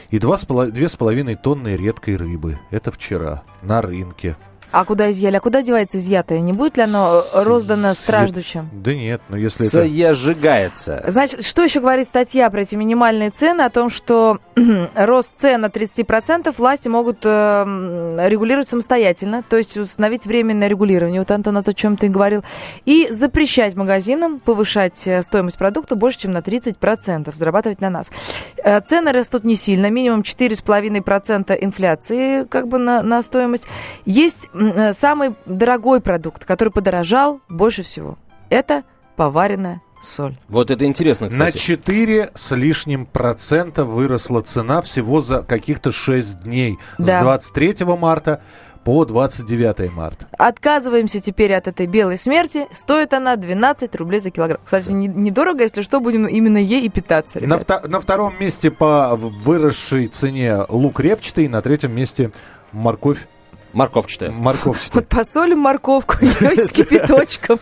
и 0.09 0.17
2,5 0.17 1.37
тонны 1.41 1.75
редкой 1.75 2.15
рыбы. 2.15 2.59
Это 2.71 2.91
вчера 2.91 3.43
на 3.61 3.81
рынке. 3.81 4.37
А 4.73 4.85
куда 4.85 5.11
изъяли? 5.11 5.35
А 5.35 5.39
куда 5.39 5.61
девается 5.61 5.99
изъятое? 5.99 6.39
Не 6.39 6.51
будет 6.51 6.77
ли 6.77 6.83
оно 6.83 7.21
роздано 7.35 7.93
страждущим? 7.93 8.71
Да 8.73 8.91
нет, 8.91 9.21
но 9.29 9.37
если 9.37 9.67
это... 9.67 9.87
Сожигается. 9.87 11.03
Значит, 11.07 11.45
что 11.45 11.61
еще 11.61 11.79
говорит 11.79 12.07
статья 12.07 12.49
про 12.49 12.61
эти 12.61 12.73
минимальные 12.73 13.29
цены? 13.29 13.61
О 13.61 13.69
том, 13.69 13.89
что 13.89 14.39
рост 14.95 15.37
цен 15.37 15.61
на 15.61 15.67
30% 15.67 16.51
власти 16.57 16.87
могут 16.87 17.19
э, 17.23 18.27
регулировать 18.27 18.67
самостоятельно, 18.67 19.43
то 19.47 19.57
есть 19.57 19.77
установить 19.77 20.25
временное 20.25 20.67
регулирование. 20.67 21.21
Вот 21.21 21.29
Антон 21.29 21.57
о 21.57 21.73
чем 21.73 21.95
ты 21.95 22.07
говорил. 22.07 22.43
И 22.85 23.07
запрещать 23.11 23.75
магазинам 23.75 24.39
повышать 24.39 25.05
э, 25.05 25.21
стоимость 25.21 25.59
продукта 25.59 25.95
больше, 25.95 26.21
чем 26.21 26.31
на 26.31 26.39
30%, 26.39 27.31
зарабатывать 27.35 27.79
на 27.79 27.91
нас. 27.91 28.09
Э, 28.57 28.81
цены 28.81 29.11
растут 29.11 29.43
не 29.43 29.55
сильно, 29.55 29.91
минимум 29.91 30.21
4,5% 30.21 31.55
инфляции 31.61 32.45
как 32.45 32.67
бы 32.67 32.79
на, 32.79 33.03
на 33.03 33.21
стоимость. 33.21 33.67
Есть 34.05 34.49
Э, 34.62 34.62
самый 34.93 35.35
дорогой 35.45 36.01
продукт, 36.01 36.45
который 36.45 36.69
подорожал 36.69 37.41
больше 37.49 37.81
всего, 37.81 38.17
это 38.49 38.83
поваренная 39.15 39.81
соль. 40.01 40.35
Вот 40.49 40.69
это 40.69 40.85
интересно, 40.85 41.29
кстати. 41.29 41.55
На 41.55 41.59
4 41.59 42.29
с 42.33 42.55
лишним 42.55 43.05
процента 43.05 43.85
выросла 43.85 44.41
цена 44.41 44.81
всего 44.81 45.21
за 45.21 45.41
каких-то 45.41 45.91
6 45.91 46.41
дней. 46.41 46.77
Да. 46.97 47.19
С 47.19 47.23
23 47.23 47.85
марта 47.97 48.41
по 48.83 49.05
29 49.05 49.93
марта. 49.93 50.27
Отказываемся 50.37 51.21
теперь 51.21 51.53
от 51.53 51.67
этой 51.69 51.87
белой 51.87 52.17
смерти. 52.17 52.67
Стоит 52.71 53.13
она 53.13 53.37
12 53.37 53.95
рублей 53.95 54.19
за 54.19 54.29
килограмм. 54.29 54.59
Кстати, 54.63 54.91
недорого, 54.91 55.63
если 55.63 55.81
что, 55.81 55.99
будем 56.01 56.27
именно 56.27 56.57
ей 56.57 56.81
и 56.81 56.89
питаться. 56.89 57.39
На, 57.39 57.55
вто- 57.55 57.87
на 57.87 58.01
втором 58.01 58.33
месте 58.39 58.71
по 58.71 59.15
выросшей 59.15 60.07
цене 60.07 60.65
лук 60.67 60.99
репчатый, 60.99 61.47
на 61.47 61.61
третьем 61.61 61.95
месте 61.95 62.31
морковь 62.73 63.27
Морковчатая. 63.73 64.29
Морковчатая. 64.29 65.01
Вот 65.01 65.09
посолим 65.09 65.59
морковку 65.59 66.17
с 66.25 66.71
кипяточком. 66.71 67.57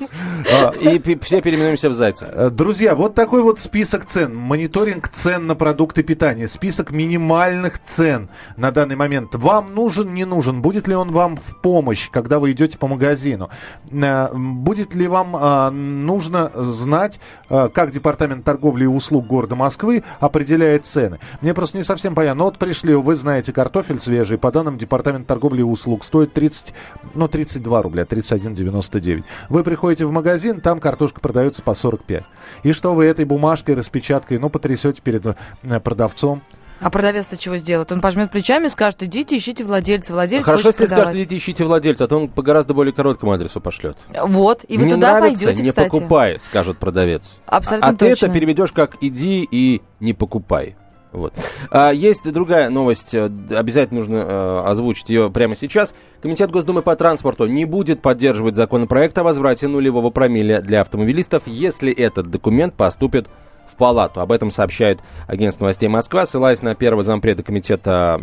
А, 0.51 0.71
и 0.71 0.99
все 1.21 1.41
переименуемся 1.41 1.89
в 1.89 1.93
зайца. 1.93 2.29
Э, 2.33 2.49
друзья, 2.49 2.95
вот 2.95 3.15
такой 3.15 3.41
вот 3.41 3.59
список 3.59 4.05
цен. 4.05 4.35
Мониторинг 4.35 5.07
цен 5.07 5.47
на 5.47 5.55
продукты 5.55 6.03
питания. 6.03 6.47
Список 6.47 6.91
минимальных 6.91 7.79
цен 7.79 8.29
на 8.57 8.71
данный 8.71 8.97
момент. 8.97 9.35
Вам 9.35 9.73
нужен, 9.73 10.13
не 10.13 10.25
нужен? 10.25 10.61
Будет 10.61 10.89
ли 10.89 10.95
он 10.95 11.11
вам 11.11 11.37
в 11.37 11.61
помощь, 11.61 12.09
когда 12.11 12.39
вы 12.39 12.51
идете 12.51 12.77
по 12.77 12.87
магазину? 12.87 13.49
Э, 13.89 14.27
будет 14.33 14.93
ли 14.93 15.07
вам 15.07 15.35
а, 15.35 15.71
нужно 15.71 16.51
знать, 16.55 17.21
а, 17.49 17.69
как 17.69 17.91
Департамент 17.91 18.43
торговли 18.43 18.83
и 18.83 18.87
услуг 18.87 19.27
города 19.27 19.55
Москвы 19.55 20.03
определяет 20.19 20.85
цены? 20.85 21.19
Мне 21.39 21.53
просто 21.53 21.77
не 21.77 21.85
совсем 21.85 22.15
понятно. 22.15 22.39
Ну 22.39 22.43
вот 22.45 22.57
пришли, 22.57 22.93
вы 22.95 23.15
знаете, 23.15 23.53
картофель 23.53 23.99
свежий, 23.99 24.37
по 24.37 24.51
данным 24.51 24.77
Департамента 24.77 25.29
торговли 25.29 25.61
и 25.61 25.63
услуг 25.63 26.00
лук 26.01 26.03
стоит 26.03 26.33
30, 26.33 26.73
ну, 27.13 27.27
32 27.27 27.81
рубля, 27.81 28.03
31,99. 28.03 29.23
Вы 29.49 29.63
приходите 29.63 30.05
в 30.05 30.11
магазин, 30.11 30.59
там 30.59 30.79
картошка 30.79 31.19
продается 31.21 31.61
по 31.61 31.73
45. 31.73 32.23
И 32.63 32.73
что 32.73 32.93
вы 32.93 33.05
этой 33.05 33.25
бумажкой, 33.25 33.75
распечаткой, 33.75 34.39
ну, 34.39 34.49
потрясете 34.49 35.01
перед 35.01 35.25
э, 35.25 35.79
продавцом? 35.79 36.41
А 36.79 36.89
продавец-то 36.89 37.37
чего 37.37 37.57
сделает? 37.57 37.91
Он 37.91 38.01
пожмет 38.01 38.31
плечами 38.31 38.65
и 38.65 38.69
скажет, 38.69 39.03
идите, 39.03 39.37
ищите 39.37 39.63
владельца. 39.63 40.13
Владелец 40.13 40.43
Хорошо, 40.43 40.69
если 40.69 40.85
продавать. 40.85 41.05
скажет, 41.05 41.21
идите, 41.21 41.37
ищите 41.37 41.63
владельца, 41.63 42.05
а 42.05 42.07
то 42.07 42.17
он 42.17 42.27
по 42.27 42.41
гораздо 42.41 42.73
более 42.73 42.91
короткому 42.91 43.33
адресу 43.33 43.61
пошлет. 43.61 43.97
Вот, 44.09 44.65
и 44.67 44.79
вы 44.79 44.85
не 44.85 44.93
туда 44.93 45.19
нравится, 45.19 45.45
пойдете, 45.45 45.63
не 45.63 45.69
кстати. 45.69 45.89
покупай, 45.89 46.39
скажет 46.39 46.79
продавец. 46.79 47.37
Абсолютно 47.45 47.87
а, 47.87 47.91
а 47.91 47.93
точно. 47.93 48.15
ты 48.15 48.25
это 48.25 48.33
переведешь 48.33 48.71
как 48.71 48.97
иди 49.01 49.47
и 49.49 49.83
не 49.99 50.13
покупай. 50.13 50.75
Вот. 51.11 51.33
А, 51.69 51.91
есть 51.91 52.31
другая 52.31 52.69
новость, 52.69 53.13
э, 53.13 53.29
обязательно 53.49 53.99
нужно 53.99 54.17
э, 54.17 54.61
озвучить 54.65 55.09
ее 55.09 55.29
прямо 55.29 55.55
сейчас. 55.55 55.93
Комитет 56.21 56.51
Госдумы 56.51 56.81
по 56.81 56.95
транспорту 56.95 57.47
не 57.47 57.65
будет 57.65 58.01
поддерживать 58.01 58.55
законопроект 58.55 59.17
о 59.17 59.23
возврате 59.23 59.67
нулевого 59.67 60.09
промилле 60.09 60.61
для 60.61 60.81
автомобилистов, 60.81 61.43
если 61.47 61.91
этот 61.91 62.27
документ 62.27 62.75
поступит 62.75 63.27
в 63.71 63.75
палату. 63.75 64.21
Об 64.21 64.31
этом 64.31 64.51
сообщает 64.51 64.99
агентство 65.27 65.65
новостей 65.65 65.89
Москва, 65.89 66.25
ссылаясь 66.25 66.61
на 66.61 66.75
первого 66.75 67.03
зампреда 67.03 67.43
комитета 67.43 68.19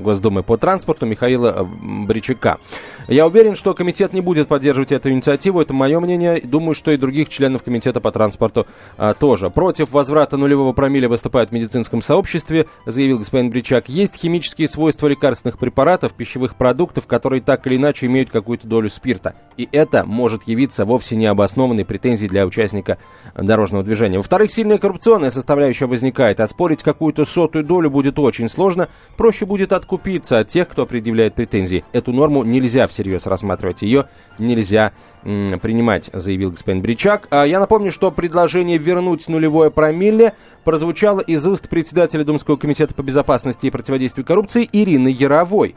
Госдумы 0.00 0.42
по 0.42 0.56
транспорту 0.56 1.06
Михаила 1.06 1.54
э, 1.56 1.64
Бричака. 2.06 2.58
Я 3.08 3.24
уверен, 3.28 3.54
что 3.54 3.72
комитет 3.72 4.12
не 4.12 4.20
будет 4.20 4.48
поддерживать 4.48 4.90
эту 4.90 5.10
инициативу, 5.10 5.60
это 5.60 5.72
мое 5.72 6.00
мнение. 6.00 6.40
Думаю, 6.40 6.74
что 6.74 6.90
и 6.90 6.96
других 6.96 7.28
членов 7.28 7.62
комитета 7.62 8.00
по 8.00 8.10
транспорту 8.10 8.66
а, 8.96 9.14
тоже. 9.14 9.48
Против 9.48 9.92
возврата 9.92 10.36
нулевого 10.36 10.72
промиля 10.72 11.08
выступают 11.08 11.50
в 11.50 11.52
медицинском 11.52 12.02
сообществе, 12.02 12.66
заявил 12.84 13.18
господин 13.18 13.50
Бричак. 13.50 13.88
Есть 13.88 14.16
химические 14.16 14.66
свойства 14.66 15.06
лекарственных 15.06 15.56
препаратов, 15.56 16.14
пищевых 16.14 16.56
продуктов, 16.56 17.06
которые 17.06 17.42
так 17.42 17.64
или 17.68 17.76
иначе 17.76 18.06
имеют 18.06 18.30
какую-то 18.30 18.66
долю 18.66 18.90
спирта. 18.90 19.36
И 19.56 19.68
это 19.70 20.04
может 20.04 20.48
явиться 20.48 20.84
вовсе 20.84 21.14
необоснованной 21.14 21.84
претензией 21.84 22.28
для 22.28 22.44
участника 22.44 22.98
дорожного 23.36 23.84
движения. 23.84 24.16
Во-вторых, 24.16 24.50
сильная 24.50 24.78
коррупционная 24.78 25.30
составляющая 25.30 25.86
возникает, 25.86 26.40
а 26.40 26.48
спорить 26.48 26.82
какую-то 26.82 27.24
сотую 27.24 27.62
долю 27.62 27.88
будет 27.88 28.18
очень 28.18 28.48
сложно. 28.48 28.88
Проще 29.16 29.46
будет 29.46 29.72
откупиться 29.72 30.40
от 30.40 30.48
тех, 30.48 30.68
кто 30.68 30.86
предъявляет 30.86 31.34
претензии. 31.34 31.84
Эту 31.92 32.12
норму 32.12 32.42
нельзя 32.42 32.88
всерьез 32.96 33.26
рассматривать, 33.26 33.82
ее 33.82 34.06
нельзя 34.38 34.92
принимать, 35.22 36.08
заявил 36.12 36.50
господин 36.50 36.80
Бричак. 36.80 37.28
А 37.30 37.44
я 37.44 37.60
напомню, 37.60 37.92
что 37.92 38.10
предложение 38.10 38.78
вернуть 38.78 39.28
нулевое 39.28 39.70
промилле 39.70 40.32
прозвучало 40.64 41.20
из 41.20 41.46
уст 41.46 41.68
председателя 41.68 42.24
Думского 42.24 42.56
комитета 42.56 42.94
по 42.94 43.02
безопасности 43.02 43.66
и 43.66 43.70
противодействию 43.70 44.24
коррупции 44.24 44.68
Ирины 44.72 45.08
Яровой. 45.08 45.74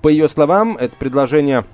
По 0.00 0.08
ее 0.08 0.28
словам, 0.28 0.76
это 0.78 0.96
предложение 0.96 1.64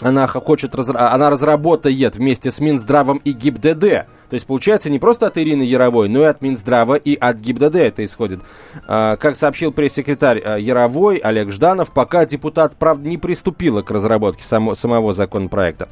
она 0.00 0.26
хочет, 0.28 0.74
она 0.74 1.30
разработает 1.30 2.16
вместе 2.16 2.50
с 2.50 2.60
Минздравом 2.60 3.20
и 3.24 3.32
ГИБДД 3.32 4.06
то 4.30 4.34
есть, 4.34 4.46
получается, 4.46 4.90
не 4.90 5.00
просто 5.00 5.26
от 5.26 5.36
Ирины 5.36 5.62
Яровой, 5.62 6.08
но 6.08 6.20
и 6.20 6.24
от 6.24 6.40
Минздрава 6.40 6.94
и 6.94 7.16
от 7.16 7.40
ГИБДД 7.40 7.74
это 7.74 8.04
исходит. 8.04 8.40
А, 8.86 9.16
как 9.16 9.34
сообщил 9.34 9.72
пресс-секретарь 9.72 10.40
а, 10.40 10.56
Яровой 10.56 11.16
Олег 11.16 11.50
Жданов, 11.50 11.90
пока 11.90 12.24
депутат, 12.24 12.76
правда, 12.76 13.08
не 13.08 13.18
приступила 13.18 13.82
к 13.82 13.90
разработке 13.90 14.44
само, 14.44 14.76
самого 14.76 15.12
законопроекта. 15.12 15.88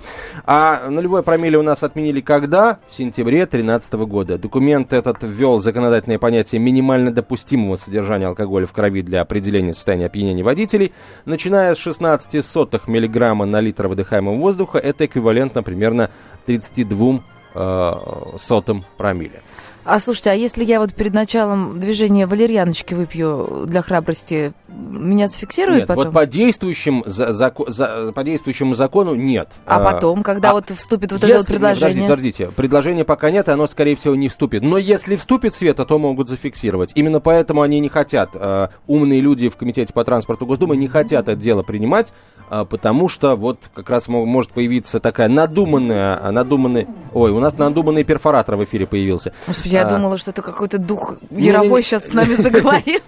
А 0.46 0.88
нулевой 0.88 1.24
промилле 1.24 1.58
у 1.58 1.62
нас 1.62 1.82
отменили 1.82 2.20
когда? 2.20 2.78
В 2.88 2.94
сентябре 2.94 3.38
2013 3.38 3.94
года. 3.94 4.38
Документ 4.38 4.92
этот 4.92 5.18
ввел 5.22 5.58
законодательное 5.58 6.20
понятие 6.20 6.60
минимально 6.60 7.10
допустимого 7.10 7.74
содержания 7.74 8.28
алкоголя 8.28 8.66
в 8.66 8.72
крови 8.72 9.02
для 9.02 9.22
определения 9.22 9.74
состояния 9.74 10.06
опьянения 10.06 10.44
водителей. 10.44 10.92
Начиная 11.24 11.74
с 11.74 11.78
16 11.78 12.44
сотых 12.44 12.86
миллиграмма 12.86 13.46
на 13.46 13.60
литр 13.60 13.88
выдыхаемого 13.88 14.36
воздуха, 14.36 14.78
это 14.78 15.06
эквивалентно 15.06 15.64
примерно 15.64 16.10
32 16.46 17.16
э, 17.16 17.18
сотым 17.54 18.84
промилле. 18.96 19.42
А 19.90 19.98
слушайте, 20.00 20.30
а 20.30 20.34
если 20.34 20.66
я 20.66 20.80
вот 20.80 20.92
перед 20.92 21.14
началом 21.14 21.80
движения 21.80 22.26
валерьяночки 22.26 22.92
выпью 22.92 23.64
для 23.66 23.80
храбрости, 23.80 24.52
меня 24.68 25.28
зафиксируют 25.28 25.78
Нет, 25.80 25.88
потом? 25.88 26.04
вот 26.04 26.12
по, 26.12 26.26
действующим, 26.26 27.02
за, 27.06 27.32
за- 27.32 28.12
по 28.14 28.22
действующему 28.22 28.74
закону 28.74 29.14
нет. 29.14 29.48
А 29.64 29.80
потом, 29.80 30.22
когда 30.22 30.50
а 30.50 30.52
вот 30.52 30.68
вступит 30.68 31.10
вот 31.10 31.18
это 31.24 31.28
Если- 31.28 31.38
вот 31.38 31.46
предложение? 31.46 32.00
Нет, 32.02 32.10
подождите, 32.10 32.44
подождите. 32.44 32.48
Предложения 32.54 33.04
пока 33.06 33.30
нет, 33.30 33.48
и 33.48 33.50
оно, 33.50 33.66
скорее 33.66 33.96
всего, 33.96 34.14
не 34.14 34.28
вступит. 34.28 34.62
Но 34.62 34.76
если 34.76 35.16
вступит, 35.16 35.54
Света, 35.54 35.86
то 35.86 35.98
могут 35.98 36.28
зафиксировать. 36.28 36.92
Именно 36.94 37.20
поэтому 37.20 37.62
они 37.62 37.80
не 37.80 37.88
хотят, 37.88 38.32
э, 38.34 38.68
умные 38.86 39.22
люди 39.22 39.48
в 39.48 39.56
Комитете 39.56 39.94
по 39.94 40.04
транспорту 40.04 40.44
Госдумы 40.44 40.76
не 40.76 40.88
хотят 40.88 41.28
это 41.28 41.34
дело 41.40 41.62
принимать, 41.62 42.12
э, 42.50 42.66
потому 42.68 43.08
что 43.08 43.36
вот 43.36 43.58
как 43.74 43.88
раз 43.88 44.06
мо- 44.08 44.26
может 44.26 44.50
появиться 44.52 45.00
такая 45.00 45.28
надуманная, 45.28 46.20
а, 46.22 46.30
надуманный... 46.30 46.86
Ой, 47.14 47.30
у 47.30 47.40
нас 47.40 47.56
надуманный 47.56 48.04
перфоратор 48.04 48.56
в 48.56 48.64
эфире 48.64 48.86
появился. 48.86 49.32
Господи, 49.46 49.77
я 49.78 49.86
А, 49.86 49.88
думала, 49.88 50.18
что 50.18 50.30
это 50.30 50.42
какой-то 50.42 50.78
дух. 50.78 51.14
Яровой 51.30 51.82
сейчас 51.82 52.08
с 52.08 52.12
нами 52.12 52.34
заговорил, 52.36 53.00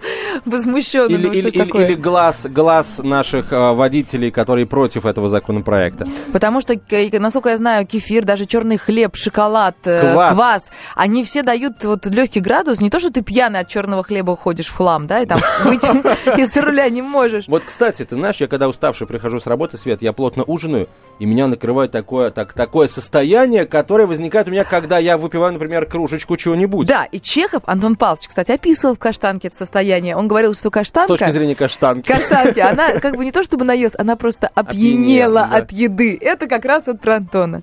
возмущенный. 0.45 1.15
Или, 1.15 1.27
Ну, 1.27 1.33
или- 1.33 1.47
или- 1.49 1.57
такое? 1.57 1.87
или 1.87 1.95
глаз, 1.95 2.47
глаз 2.49 2.99
наших 3.03 3.51
э, 3.51 3.71
водителей, 3.73 4.31
которые 4.31 4.65
против 4.65 5.05
этого 5.05 5.29
законопроекта. 5.29 6.05
Потому 6.33 6.61
что, 6.61 6.73
насколько 7.19 7.49
я 7.49 7.57
знаю, 7.57 7.85
кефир, 7.85 8.23
даже 8.25 8.45
черный 8.45 8.77
хлеб, 8.77 9.15
шоколад, 9.15 9.75
э, 9.85 10.13
Квас. 10.13 10.33
квас, 10.35 10.71
они 10.95 11.23
все 11.23 11.43
дают 11.43 11.83
вот 11.83 12.05
легкий 12.07 12.39
градус. 12.39 12.81
Не 12.81 12.89
то, 12.89 12.99
что 12.99 13.11
ты 13.11 13.21
пьяный 13.21 13.59
от 13.59 13.67
черного 13.67 14.03
хлеба 14.03 14.35
ходишь 14.35 14.67
в 14.67 14.75
хлам, 14.75 15.07
да, 15.07 15.19
и 15.21 15.25
там 15.25 15.39
выйти 15.63 15.87
из 16.39 16.55
руля 16.57 16.89
не 16.89 17.01
можешь. 17.01 17.45
Вот, 17.47 17.63
кстати, 17.65 18.03
ты 18.03 18.15
знаешь, 18.15 18.37
я 18.37 18.47
когда 18.47 18.67
уставший 18.67 19.07
прихожу 19.07 19.39
с 19.39 19.47
работы, 19.47 19.77
Свет, 19.77 20.01
я 20.01 20.13
плотно 20.13 20.43
ужинаю, 20.43 20.87
и 21.19 21.25
меня 21.25 21.47
накрывает 21.47 21.91
такое, 21.91 22.31
так, 22.31 22.53
такое 22.53 22.87
состояние, 22.87 23.65
которое 23.65 24.05
возникает 24.07 24.47
у 24.47 24.51
меня, 24.51 24.63
когда 24.63 24.97
я 24.97 25.17
выпиваю, 25.17 25.53
например, 25.53 25.85
кружечку 25.85 26.35
чего-нибудь. 26.61 26.87
Да, 26.87 27.05
и 27.05 27.19
Чехов, 27.19 27.63
Антон 27.65 27.95
Павлович, 27.95 28.27
кстати, 28.27 28.51
описывал 28.51 28.95
в 28.95 28.99
«Каштанке» 28.99 29.47
это 29.49 29.57
состояние. 29.57 30.15
Он 30.15 30.27
говорил, 30.27 30.53
что 30.53 30.69
С 30.69 30.71
каштанка... 30.71 31.07
точки 31.07 31.31
зрения 31.31 31.55
каштанки. 31.55 32.07
Каштанки, 32.07 32.59
она 32.59 32.99
как 32.99 33.15
бы 33.17 33.25
не 33.25 33.31
то 33.31 33.43
чтобы 33.43 33.65
наелась, 33.65 33.95
она 33.97 34.15
просто 34.15 34.49
опьянела 34.53 35.47
да. 35.49 35.57
от 35.57 35.71
еды. 35.71 36.17
Это 36.19 36.47
как 36.47 36.65
раз 36.65 36.87
вот 36.87 36.99
про 37.01 37.15
Антона. 37.15 37.61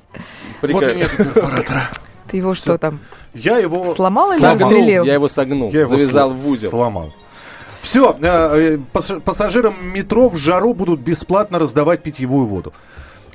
Вот 0.63 0.83
и 0.83 0.97
нет 0.97 1.11
перфоратора. 1.17 1.89
Ты 2.31 2.37
его 2.37 2.55
что 2.55 2.77
там, 2.77 3.01
Я 3.33 3.59
его... 3.59 3.87
сломал 3.87 4.33
или 4.33 4.41
застрелил? 4.41 5.05
я 5.05 5.15
его 5.15 5.29
согнул, 5.29 5.71
Я 5.71 5.81
его 5.81 5.97
завязал 5.97 6.31
в 6.31 6.47
узел. 6.47 6.71
Сломал. 6.71 7.15
Все, 7.81 8.13
пассажирам 9.25 9.75
метро 9.95 10.29
в 10.29 10.37
жару 10.37 10.75
будут 10.75 11.01
бесплатно 11.01 11.59
раздавать 11.59 12.03
питьевую 12.03 12.47
воду. 12.47 12.75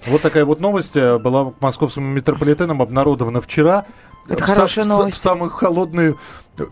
Вот 0.06 0.22
такая 0.22 0.46
вот 0.46 0.60
новость 0.60 0.98
э, 0.98 1.18
была 1.18 1.54
московским 1.60 2.04
метрополитеном 2.04 2.82
обнародована 2.82 3.42
вчера. 3.42 3.86
Это 4.28 4.44
В 4.44 4.46
хорошая 4.46 4.86
новость. 4.86 5.18
В 5.18 5.22
самые 5.22 5.50
холодные 5.50 6.16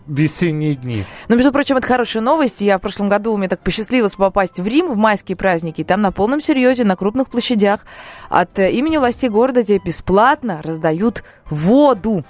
весенние 0.06 0.74
дни. 0.74 1.04
Но, 1.28 1.36
между 1.36 1.52
прочим, 1.52 1.76
это 1.76 1.86
хорошая 1.86 2.22
новость. 2.22 2.60
Я 2.60 2.78
в 2.78 2.80
прошлом 2.80 3.08
году, 3.08 3.36
мне 3.36 3.48
так 3.48 3.60
посчастливилось 3.60 4.14
попасть 4.14 4.60
в 4.60 4.66
Рим 4.66 4.92
в 4.92 4.96
майские 4.96 5.36
праздники. 5.36 5.80
И 5.80 5.84
там 5.84 6.02
на 6.02 6.12
полном 6.12 6.40
серьезе, 6.40 6.84
на 6.84 6.96
крупных 6.96 7.28
площадях 7.28 7.86
от 8.28 8.58
э, 8.58 8.70
имени 8.70 8.98
властей 8.98 9.28
города 9.28 9.62
тебе 9.64 9.80
бесплатно 9.84 10.60
раздают 10.62 11.24
воду. 11.48 12.24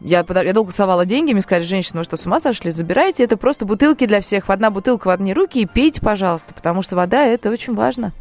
Я, 0.00 0.24
я 0.28 0.52
долго 0.52 0.72
совала 0.72 1.06
деньги, 1.06 1.32
мне 1.32 1.42
сказали, 1.42 1.64
женщины, 1.64 2.00
вы 2.00 2.04
что, 2.04 2.16
с 2.16 2.26
ума 2.26 2.40
сошли? 2.40 2.72
Забирайте, 2.72 3.22
это 3.22 3.36
просто 3.36 3.64
бутылки 3.64 4.04
для 4.06 4.20
всех. 4.20 4.50
Одна 4.50 4.70
бутылка 4.70 5.06
в 5.06 5.10
одни 5.10 5.32
руки 5.32 5.60
и 5.60 5.66
пейте, 5.66 6.00
пожалуйста, 6.00 6.54
потому 6.54 6.82
что 6.82 6.96
вода– 6.96 7.24
это 7.26 7.50
очень 7.50 7.74
важно. 7.74 8.12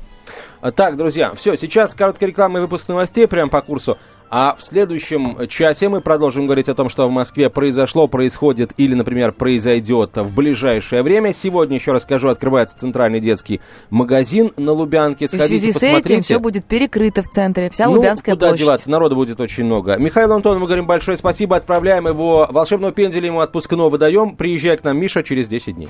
Так, 0.76 0.96
друзья, 0.96 1.34
все, 1.34 1.56
сейчас 1.56 1.96
короткая 1.96 2.30
реклама 2.30 2.60
и 2.60 2.62
выпуск 2.62 2.88
новостей 2.88 3.28
прямо 3.28 3.50
по 3.50 3.62
курсу. 3.62 3.98
А 4.34 4.56
в 4.58 4.64
следующем 4.64 5.46
часе 5.50 5.90
мы 5.90 6.00
продолжим 6.00 6.46
говорить 6.46 6.70
о 6.70 6.74
том, 6.74 6.88
что 6.88 7.06
в 7.06 7.12
Москве 7.12 7.50
произошло, 7.50 8.08
происходит 8.08 8.72
или, 8.78 8.94
например, 8.94 9.34
произойдет 9.34 10.12
в 10.16 10.34
ближайшее 10.34 11.04
время. 11.04 11.34
Сегодня, 11.34 11.76
еще 11.76 11.92
раз 11.92 12.04
скажу, 12.04 12.30
открывается 12.30 12.78
центральный 12.78 13.20
детский 13.20 13.60
магазин 13.90 14.54
на 14.56 14.72
Лубянке. 14.72 15.26
И 15.26 15.28
в 15.28 15.32
Сходите, 15.32 15.48
связи 15.50 15.72
с 15.72 15.74
посмотрите. 15.74 16.14
этим 16.14 16.24
все 16.24 16.40
будет 16.40 16.64
перекрыто 16.64 17.24
в 17.24 17.28
центре, 17.28 17.70
вся 17.70 17.88
ну, 17.88 17.98
Лубянская 17.98 18.36
куда 18.36 18.48
площадь. 18.48 18.66
деваться, 18.66 18.90
народу 18.90 19.18
будет 19.18 19.42
очень 19.42 19.66
много. 19.66 19.98
Михаилу 19.98 20.36
Антонову 20.36 20.66
говорим 20.66 20.88
большое 20.88 21.18
спасибо, 21.18 21.58
отправляем 21.58 22.08
его 22.08 22.48
волшебного 22.50 22.94
пенделя, 22.94 23.26
ему 23.26 23.42
отпускного 23.42 23.90
выдаем. 23.90 24.38
Приезжай 24.38 24.78
к 24.78 24.86
нам, 24.86 24.98
Миша, 24.98 25.24
через 25.24 25.50
10 25.50 25.76
дней. 25.76 25.90